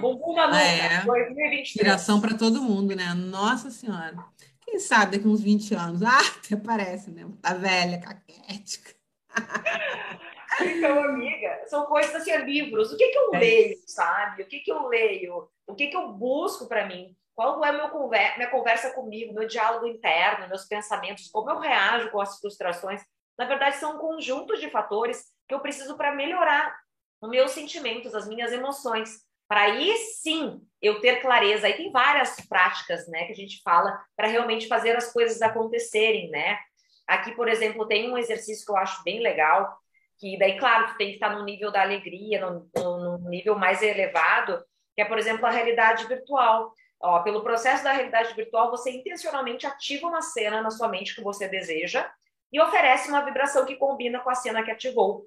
Bumbum 0.00 0.34
na 0.34 0.48
nuca, 0.48 0.60
é. 0.60 1.04
2023. 1.04 1.60
Inspiração 1.60 2.20
para 2.20 2.36
todo 2.36 2.62
mundo, 2.62 2.96
né? 2.96 3.14
Nossa 3.14 3.70
Senhora. 3.70 4.16
Quem 4.60 4.78
sabe 4.78 5.16
daqui 5.16 5.28
uns 5.28 5.40
20 5.40 5.74
anos? 5.74 6.02
Ah, 6.02 6.18
até 6.18 6.56
parece, 6.56 7.10
né? 7.10 7.24
Tá 7.40 7.54
velha, 7.54 8.00
caquética. 8.00 8.92
Então, 10.60 11.04
amiga, 11.04 11.62
são 11.66 11.86
coisas 11.86 12.14
assim, 12.14 12.36
livros. 12.38 12.92
O 12.92 12.96
que, 12.96 13.08
que 13.08 13.18
eu 13.18 13.34
é. 13.34 13.38
leio, 13.38 13.78
sabe? 13.86 14.42
O 14.42 14.46
que, 14.46 14.60
que 14.60 14.72
eu 14.72 14.86
leio? 14.88 15.48
O 15.66 15.74
que, 15.74 15.88
que 15.88 15.96
eu 15.96 16.08
busco 16.08 16.66
para 16.66 16.86
mim? 16.86 17.16
Qual 17.34 17.64
é 17.64 17.70
meu 17.70 17.88
conver 17.90 18.36
minha 18.36 18.50
conversa 18.50 18.90
comigo, 18.92 19.32
meu 19.32 19.46
diálogo 19.46 19.86
interno, 19.86 20.48
meus 20.48 20.64
pensamentos, 20.64 21.30
como 21.30 21.48
eu 21.48 21.60
reajo 21.60 22.10
com 22.10 22.20
as 22.20 22.40
frustrações? 22.40 23.00
Na 23.38 23.44
verdade, 23.44 23.76
são 23.76 23.94
um 23.94 23.98
conjunto 23.98 24.56
de 24.56 24.68
fatores 24.68 25.26
que 25.46 25.54
eu 25.54 25.60
preciso 25.60 25.96
para 25.96 26.14
melhorar 26.14 26.76
os 27.20 27.30
meus 27.30 27.52
sentimentos, 27.52 28.14
as 28.14 28.26
minhas 28.26 28.52
emoções. 28.52 29.20
Para 29.46 29.62
aí 29.62 29.96
sim 30.20 30.60
eu 30.82 31.00
ter 31.00 31.22
clareza. 31.22 31.68
Aí 31.68 31.74
tem 31.74 31.92
várias 31.92 32.36
práticas 32.48 33.06
né, 33.08 33.24
que 33.26 33.32
a 33.32 33.36
gente 33.36 33.62
fala 33.62 33.98
para 34.16 34.26
realmente 34.26 34.66
fazer 34.66 34.96
as 34.96 35.12
coisas 35.12 35.40
acontecerem. 35.40 36.30
Né? 36.30 36.58
Aqui, 37.06 37.32
por 37.36 37.48
exemplo, 37.48 37.86
tem 37.86 38.10
um 38.10 38.18
exercício 38.18 38.66
que 38.66 38.72
eu 38.72 38.76
acho 38.76 39.02
bem 39.04 39.20
legal, 39.20 39.78
que 40.18 40.36
daí, 40.38 40.58
claro, 40.58 40.88
tu 40.88 40.96
tem 40.96 41.08
que 41.08 41.14
estar 41.14 41.30
no 41.30 41.44
nível 41.44 41.70
da 41.70 41.82
alegria, 41.82 42.44
no, 42.74 43.18
nível 43.28 43.56
mais 43.56 43.82
elevado, 43.82 44.62
que 44.94 45.02
é, 45.02 45.04
por 45.04 45.18
exemplo, 45.18 45.46
a 45.46 45.50
realidade 45.50 46.06
virtual. 46.06 46.72
Ó, 47.00 47.20
pelo 47.20 47.44
processo 47.44 47.84
da 47.84 47.92
realidade 47.92 48.34
virtual, 48.34 48.70
você 48.70 48.90
intencionalmente 48.90 49.66
ativa 49.66 50.08
uma 50.08 50.20
cena 50.20 50.60
na 50.60 50.70
sua 50.70 50.88
mente 50.88 51.14
que 51.14 51.22
você 51.22 51.46
deseja 51.46 52.10
e 52.52 52.60
oferece 52.60 53.08
uma 53.08 53.24
vibração 53.24 53.64
que 53.64 53.76
combina 53.76 54.18
com 54.18 54.30
a 54.30 54.34
cena 54.34 54.64
que 54.64 54.70
ativou. 54.70 55.26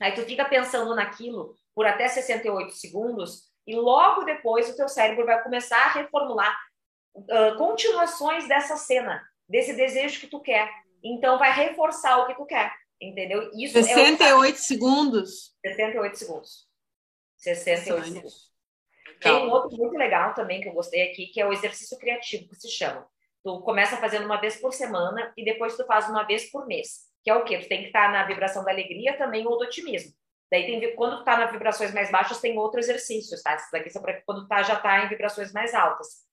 Aí 0.00 0.12
tu 0.12 0.22
fica 0.22 0.44
pensando 0.44 0.94
naquilo 0.94 1.56
por 1.74 1.86
até 1.86 2.06
68 2.06 2.72
segundos 2.72 3.48
e 3.66 3.74
logo 3.74 4.22
depois 4.22 4.68
o 4.68 4.76
teu 4.76 4.88
cérebro 4.88 5.26
vai 5.26 5.42
começar 5.42 5.78
a 5.86 5.92
reformular 5.92 6.56
uh, 7.16 7.56
continuações 7.56 8.46
dessa 8.46 8.76
cena, 8.76 9.20
desse 9.48 9.74
desejo 9.74 10.20
que 10.20 10.28
tu 10.28 10.40
quer. 10.40 10.70
Então 11.02 11.38
vai 11.38 11.52
reforçar 11.52 12.18
o 12.18 12.26
que 12.26 12.34
tu 12.34 12.46
quer. 12.46 12.72
Entendeu? 13.00 13.50
Isso 13.54 13.74
68 13.74 14.54
é 14.54 14.58
segundos? 14.58 15.54
68 15.64 16.18
segundos. 16.18 16.68
68 17.36 18.06
segundos. 18.06 18.48
Tem 19.20 19.32
um 19.32 19.50
outro 19.50 19.76
muito 19.76 19.96
legal 19.96 20.34
também 20.34 20.60
que 20.60 20.68
eu 20.68 20.72
gostei 20.72 21.10
aqui, 21.10 21.26
que 21.26 21.40
é 21.40 21.46
o 21.46 21.52
exercício 21.52 21.98
criativo, 21.98 22.48
que 22.48 22.56
se 22.56 22.68
chama. 22.68 23.06
Tu 23.44 23.60
começa 23.62 23.96
fazendo 23.96 24.24
uma 24.24 24.40
vez 24.40 24.56
por 24.56 24.72
semana 24.72 25.32
e 25.36 25.44
depois 25.44 25.76
tu 25.76 25.84
faz 25.86 26.08
uma 26.08 26.24
vez 26.24 26.50
por 26.50 26.66
mês. 26.66 27.08
Que 27.22 27.30
é 27.30 27.34
o 27.34 27.44
quê? 27.44 27.58
Tu 27.58 27.68
tem 27.68 27.82
que 27.82 27.88
estar 27.88 28.10
na 28.12 28.24
vibração 28.24 28.64
da 28.64 28.70
alegria 28.70 29.16
também 29.16 29.46
ou 29.46 29.56
do 29.56 29.64
otimismo. 29.64 30.12
Daí 30.50 30.66
tem, 30.66 30.94
quando 30.96 31.18
tu 31.18 31.24
tá 31.24 31.36
nas 31.36 31.52
vibrações 31.52 31.92
mais 31.92 32.10
baixas, 32.10 32.40
tem 32.40 32.56
outro 32.56 32.80
exercício, 32.80 33.40
tá? 33.42 33.54
Isso 33.54 33.68
daqui 33.70 33.90
são 33.90 34.00
para 34.00 34.22
quando 34.22 34.42
tu 34.42 34.48
tá, 34.48 34.62
já 34.62 34.76
tá 34.76 35.04
em 35.04 35.08
vibrações 35.08 35.52
mais 35.52 35.74
altas. 35.74 36.26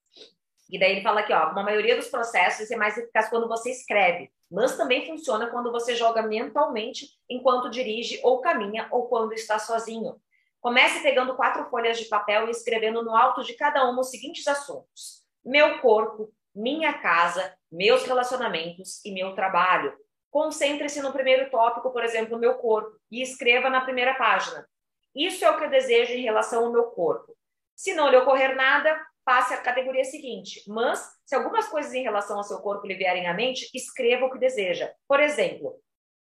E 0.69 0.79
daí 0.79 0.93
ele 0.93 1.01
fala 1.01 1.19
aqui, 1.19 1.33
ó, 1.33 1.51
uma 1.51 1.63
maioria 1.63 1.95
dos 1.95 2.07
processos 2.07 2.71
é 2.71 2.75
mais 2.75 2.97
eficaz 2.97 3.29
quando 3.29 3.47
você 3.47 3.71
escreve, 3.71 4.31
mas 4.49 4.77
também 4.77 5.05
funciona 5.05 5.47
quando 5.47 5.71
você 5.71 5.95
joga 5.95 6.21
mentalmente 6.21 7.09
enquanto 7.29 7.69
dirige 7.69 8.19
ou 8.23 8.41
caminha 8.41 8.87
ou 8.91 9.07
quando 9.07 9.33
está 9.33 9.59
sozinho. 9.59 10.19
Comece 10.61 11.01
pegando 11.01 11.35
quatro 11.35 11.65
folhas 11.65 11.97
de 11.97 12.05
papel 12.05 12.47
e 12.47 12.51
escrevendo 12.51 13.03
no 13.03 13.15
alto 13.15 13.43
de 13.43 13.53
cada 13.53 13.87
uma 13.89 14.01
os 14.01 14.09
seguintes 14.09 14.47
assuntos: 14.47 15.23
meu 15.43 15.79
corpo, 15.79 16.33
minha 16.53 16.93
casa, 16.93 17.55
meus 17.71 18.03
relacionamentos 18.03 19.03
e 19.03 19.11
meu 19.11 19.35
trabalho. 19.35 19.95
Concentre-se 20.31 21.01
no 21.01 21.13
primeiro 21.13 21.49
tópico, 21.49 21.91
por 21.91 22.03
exemplo, 22.03 22.37
meu 22.37 22.55
corpo, 22.55 22.97
e 23.11 23.21
escreva 23.21 23.69
na 23.69 23.81
primeira 23.81 24.15
página. 24.15 24.67
Isso 25.15 25.45
é 25.45 25.49
o 25.49 25.57
que 25.57 25.63
eu 25.63 25.69
desejo 25.69 26.13
em 26.13 26.21
relação 26.21 26.65
ao 26.65 26.71
meu 26.71 26.85
corpo. 26.85 27.35
Se 27.75 27.93
não 27.93 28.09
lhe 28.09 28.17
ocorrer 28.17 28.55
nada, 28.55 28.99
passe 29.25 29.53
à 29.53 29.57
categoria 29.57 30.03
seguinte. 30.03 30.63
Mas, 30.67 31.03
se 31.25 31.35
algumas 31.35 31.67
coisas 31.67 31.93
em 31.93 32.03
relação 32.03 32.37
ao 32.37 32.43
seu 32.43 32.59
corpo 32.59 32.85
lhe 32.85 32.95
vierem 32.95 33.27
à 33.27 33.33
mente, 33.33 33.69
escreva 33.73 34.25
o 34.25 34.31
que 34.31 34.37
deseja. 34.37 34.93
Por 35.07 35.19
exemplo, 35.19 35.75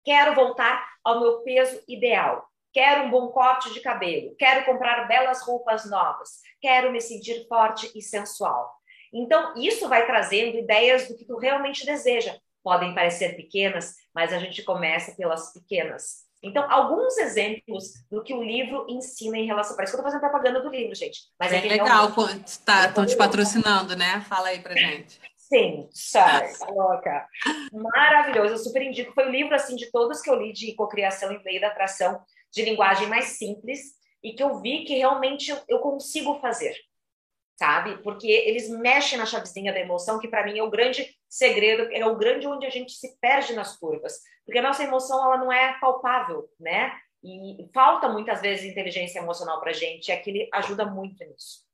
quero 0.03 0.35
voltar 0.35 0.85
ao 1.03 1.19
meu 1.21 1.39
peso 1.41 1.81
ideal. 1.87 2.45
Quero 2.71 3.05
um 3.05 3.09
bom 3.09 3.29
corte 3.29 3.73
de 3.73 3.79
cabelo, 3.79 4.35
quero 4.37 4.63
comprar 4.63 5.07
belas 5.07 5.41
roupas 5.41 5.89
novas, 5.89 6.39
quero 6.61 6.91
me 6.91 7.01
sentir 7.01 7.47
forte 7.47 7.91
e 7.95 8.01
sensual. 8.01 8.71
Então, 9.11 9.55
isso 9.57 9.89
vai 9.89 10.05
trazendo 10.05 10.55
ideias 10.55 11.07
do 11.07 11.17
que 11.17 11.25
tu 11.25 11.37
realmente 11.37 11.83
deseja. 11.83 12.37
Podem 12.61 12.93
parecer 12.93 13.35
pequenas, 13.35 13.95
mas 14.13 14.31
a 14.31 14.37
gente 14.37 14.61
começa 14.61 15.15
pelas 15.15 15.51
pequenas. 15.51 16.28
Então, 16.41 16.65
alguns 16.71 17.17
exemplos 17.17 17.85
do 18.09 18.23
que 18.23 18.33
o 18.33 18.41
livro 18.41 18.85
ensina 18.89 19.37
em 19.37 19.45
relação. 19.45 19.75
Parece 19.75 19.91
que 19.91 19.97
eu 19.97 19.99
estou 19.99 20.11
fazendo 20.11 20.29
propaganda 20.29 20.61
do 20.61 20.69
livro, 20.69 20.95
gente. 20.95 21.19
Mas 21.37 21.51
é, 21.51 21.57
é 21.57 21.61
legal, 21.61 22.09
estão 22.45 23.05
te 23.05 23.15
patrocinando, 23.17 23.95
né? 23.95 24.21
Fala 24.21 24.49
aí 24.49 24.59
pra 24.59 24.75
gente. 24.75 25.19
Sim, 25.35 25.89
sorry, 25.91 26.47
louca. 26.69 27.27
Maravilhoso, 27.73 28.53
eu 28.53 28.57
super 28.57 28.83
indico. 28.83 29.13
Foi 29.13 29.27
o 29.27 29.31
livro, 29.31 29.55
assim, 29.55 29.75
de 29.75 29.91
todos 29.91 30.21
que 30.21 30.29
eu 30.29 30.35
li 30.35 30.53
de 30.53 30.75
cocriação 30.75 31.31
e 31.31 31.43
lei 31.43 31.59
da 31.59 31.67
atração 31.67 32.21
de 32.53 32.63
linguagem 32.63 33.07
mais 33.07 33.37
simples 33.37 33.79
e 34.23 34.33
que 34.33 34.43
eu 34.43 34.61
vi 34.61 34.83
que 34.85 34.95
realmente 34.95 35.55
eu 35.67 35.79
consigo 35.79 36.39
fazer, 36.39 36.75
sabe? 37.59 38.01
Porque 38.01 38.25
eles 38.25 38.69
mexem 38.69 39.17
na 39.17 39.25
chavezinha 39.25 39.73
da 39.73 39.81
emoção, 39.81 40.17
que 40.17 40.29
para 40.29 40.45
mim 40.45 40.57
é 40.57 40.63
o 40.63 40.69
grande 40.69 41.13
segredo, 41.27 41.89
é 41.91 42.05
o 42.05 42.15
grande 42.15 42.47
onde 42.47 42.65
a 42.65 42.69
gente 42.69 42.93
se 42.93 43.19
perde 43.19 43.51
nas 43.51 43.77
curvas, 43.77 44.13
porque 44.45 44.59
a 44.59 44.61
nossa 44.61 44.81
emoção 44.81 45.21
ela 45.25 45.37
não 45.37 45.51
é 45.51 45.77
palpável, 45.81 46.49
né? 46.57 46.93
E 47.21 47.67
falta 47.73 48.07
muitas 48.07 48.39
vezes 48.39 48.65
inteligência 48.65 49.19
emocional 49.19 49.59
para 49.59 49.73
gente, 49.73 50.07
e 50.07 50.11
aquilo 50.13 50.47
ajuda 50.53 50.85
muito 50.85 51.21
nisso. 51.25 51.67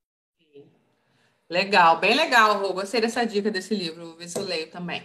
Legal, 1.48 2.00
bem 2.00 2.16
legal, 2.16 2.58
Rô. 2.58 2.74
Gostei 2.74 3.00
dessa 3.00 3.24
dica 3.24 3.52
desse 3.52 3.76
livro, 3.76 4.08
vou 4.08 4.18
ver 4.18 4.28
se 4.28 4.40
eu 4.40 4.44
leio 4.44 4.72
também. 4.72 5.04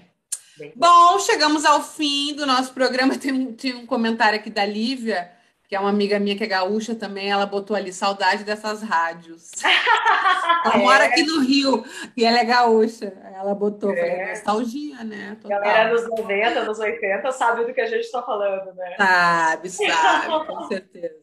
Bom, 0.75 1.19
chegamos 1.19 1.67
ao 1.67 1.83
fim 1.83 2.35
do 2.35 2.47
nosso 2.47 2.73
programa. 2.73 3.17
Tem 3.21 3.33
um, 3.33 3.53
tem 3.55 3.75
um 3.75 3.87
comentário 3.87 4.39
aqui 4.39 4.49
da 4.49 4.65
Lívia 4.65 5.31
que 5.71 5.77
é 5.77 5.79
uma 5.79 5.89
amiga 5.89 6.19
minha 6.19 6.37
que 6.37 6.43
é 6.43 6.49
gaúcha 6.49 6.97
também, 6.97 7.31
ela 7.31 7.47
botou 7.47 7.77
ali 7.77 7.93
saudade 7.93 8.43
dessas 8.43 8.83
rádios. 8.83 9.53
ela 10.67 10.75
é. 10.75 10.79
mora 10.79 11.05
aqui 11.05 11.23
no 11.23 11.43
Rio 11.43 11.85
e 12.17 12.25
ela 12.25 12.41
é 12.41 12.45
gaúcha. 12.45 13.17
Ela 13.33 13.55
botou, 13.55 13.93
é. 13.93 13.97
falei, 13.97 14.31
nostalgia, 14.31 15.05
né? 15.05 15.39
Total. 15.41 15.61
Galera 15.61 15.95
dos 15.95 16.09
90, 16.09 16.65
dos 16.65 16.79
80 16.81 17.31
sabe 17.31 17.67
do 17.67 17.73
que 17.73 17.81
a 17.81 17.87
gente 17.87 18.01
está 18.01 18.21
falando, 18.21 18.75
né? 18.75 18.97
Sabe, 18.97 19.71
sabe, 19.71 20.47
com 20.49 20.67
certeza. 20.67 21.15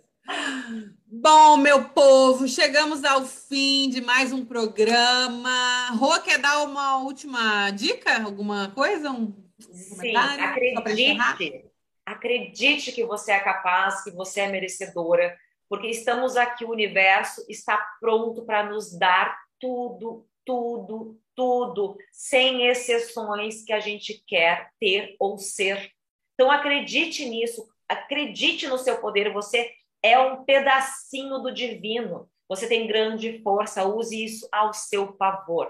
Bom, 1.12 1.58
meu 1.58 1.84
povo, 1.90 2.48
chegamos 2.48 3.04
ao 3.04 3.26
fim 3.26 3.90
de 3.90 4.00
mais 4.00 4.32
um 4.32 4.46
programa. 4.46 5.90
Rô, 5.98 6.18
quer 6.22 6.38
dar 6.38 6.64
uma 6.64 7.00
última 7.00 7.70
dica? 7.72 8.24
Alguma 8.24 8.72
coisa? 8.74 9.12
Um, 9.12 9.34
Sim, 9.60 10.16
acredite 10.16 11.67
Acredite 12.08 12.94
que 12.94 13.04
você 13.04 13.34
é 13.34 13.40
capaz, 13.42 14.02
que 14.02 14.12
você 14.12 14.40
é 14.40 14.48
merecedora, 14.48 15.38
porque 15.68 15.88
estamos 15.88 16.38
aqui, 16.38 16.64
o 16.64 16.72
universo 16.72 17.46
está 17.50 17.78
pronto 18.00 18.46
para 18.46 18.64
nos 18.64 18.98
dar 18.98 19.38
tudo, 19.60 20.26
tudo, 20.46 21.20
tudo, 21.36 21.98
sem 22.10 22.66
exceções 22.66 23.62
que 23.66 23.74
a 23.74 23.82
gente 23.82 24.24
quer 24.26 24.72
ter 24.80 25.18
ou 25.20 25.38
ser. 25.38 25.92
Então 26.34 26.50
acredite 26.50 27.26
nisso, 27.26 27.68
acredite 27.90 28.68
no 28.68 28.78
seu 28.78 29.02
poder, 29.02 29.34
você 29.34 29.70
é 30.02 30.18
um 30.18 30.46
pedacinho 30.46 31.40
do 31.40 31.54
divino. 31.54 32.30
Você 32.48 32.70
tem 32.70 32.88
grande 32.88 33.42
força, 33.44 33.84
use 33.84 34.24
isso 34.24 34.48
ao 34.50 34.74
seu 34.74 35.12
favor. 35.18 35.70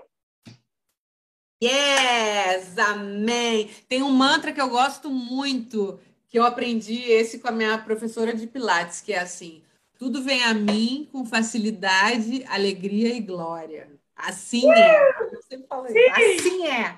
Yes, 1.64 2.78
amém. 2.78 3.72
Tem 3.90 4.04
um 4.04 4.12
mantra 4.12 4.54
que 4.54 4.62
eu 4.62 4.70
gosto 4.70 5.10
muito, 5.10 6.00
que 6.38 6.40
eu 6.40 6.46
aprendi 6.46 7.02
esse 7.02 7.40
com 7.40 7.48
a 7.48 7.52
minha 7.52 7.80
professora 7.80 8.32
de 8.32 8.46
Pilates, 8.46 9.02
que 9.02 9.12
é 9.12 9.18
assim: 9.18 9.64
tudo 9.98 10.22
vem 10.22 10.44
a 10.44 10.54
mim 10.54 11.10
com 11.12 11.26
facilidade, 11.26 12.46
alegria 12.48 13.12
e 13.16 13.20
glória. 13.20 13.90
Assim 14.16 14.72
é. 14.72 15.10
Eu 15.34 15.42
sempre 15.42 15.66
falo 15.68 15.88
isso. 15.88 15.98
Assim 16.12 16.68
é. 16.68 16.96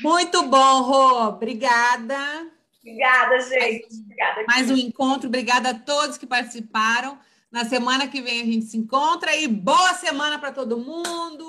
Muito 0.00 0.42
bom, 0.44 0.80
Rô. 0.80 1.28
Obrigada. 1.28 2.50
Obrigada, 2.80 3.40
gente. 3.40 3.86
Obrigada. 4.02 4.44
Mais 4.48 4.70
um 4.70 4.76
encontro. 4.76 5.28
Obrigada 5.28 5.70
a 5.70 5.78
todos 5.78 6.16
que 6.16 6.26
participaram. 6.26 7.18
Na 7.50 7.66
semana 7.66 8.08
que 8.08 8.22
vem 8.22 8.40
a 8.40 8.46
gente 8.46 8.64
se 8.64 8.78
encontra 8.78 9.36
e 9.36 9.46
boa 9.46 9.92
semana 9.92 10.38
para 10.38 10.52
todo 10.52 10.78
mundo. 10.78 11.44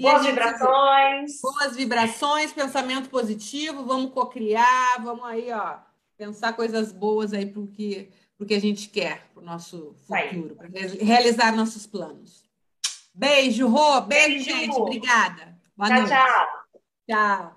Boas 0.00 0.26
vibrações. 0.26 1.40
Boas 1.40 1.76
vibrações, 1.76 2.52
pensamento 2.52 3.08
positivo, 3.08 3.84
vamos 3.84 4.12
cocriar, 4.12 5.02
vamos 5.02 5.24
aí, 5.24 5.50
ó, 5.52 5.78
pensar 6.16 6.52
coisas 6.52 6.92
boas 6.92 7.32
aí 7.32 7.46
para 7.46 7.60
o 7.62 7.66
que, 7.66 8.10
que 8.46 8.54
a 8.54 8.60
gente 8.60 8.88
quer, 8.88 9.26
para 9.32 9.42
o 9.42 9.46
nosso 9.46 9.94
futuro, 10.06 10.56
para 10.56 10.68
realizar 11.00 11.54
nossos 11.54 11.86
planos. 11.86 12.44
Beijo, 13.14 13.66
Rô, 13.66 14.00
beijo, 14.02 14.44
beijo. 14.44 14.50
gente. 14.50 14.76
Obrigada. 14.76 15.56
Boa 15.76 15.88
tchau, 15.88 15.98
noite. 15.98 16.10
tchau. 16.10 16.46
Tchau. 17.08 17.55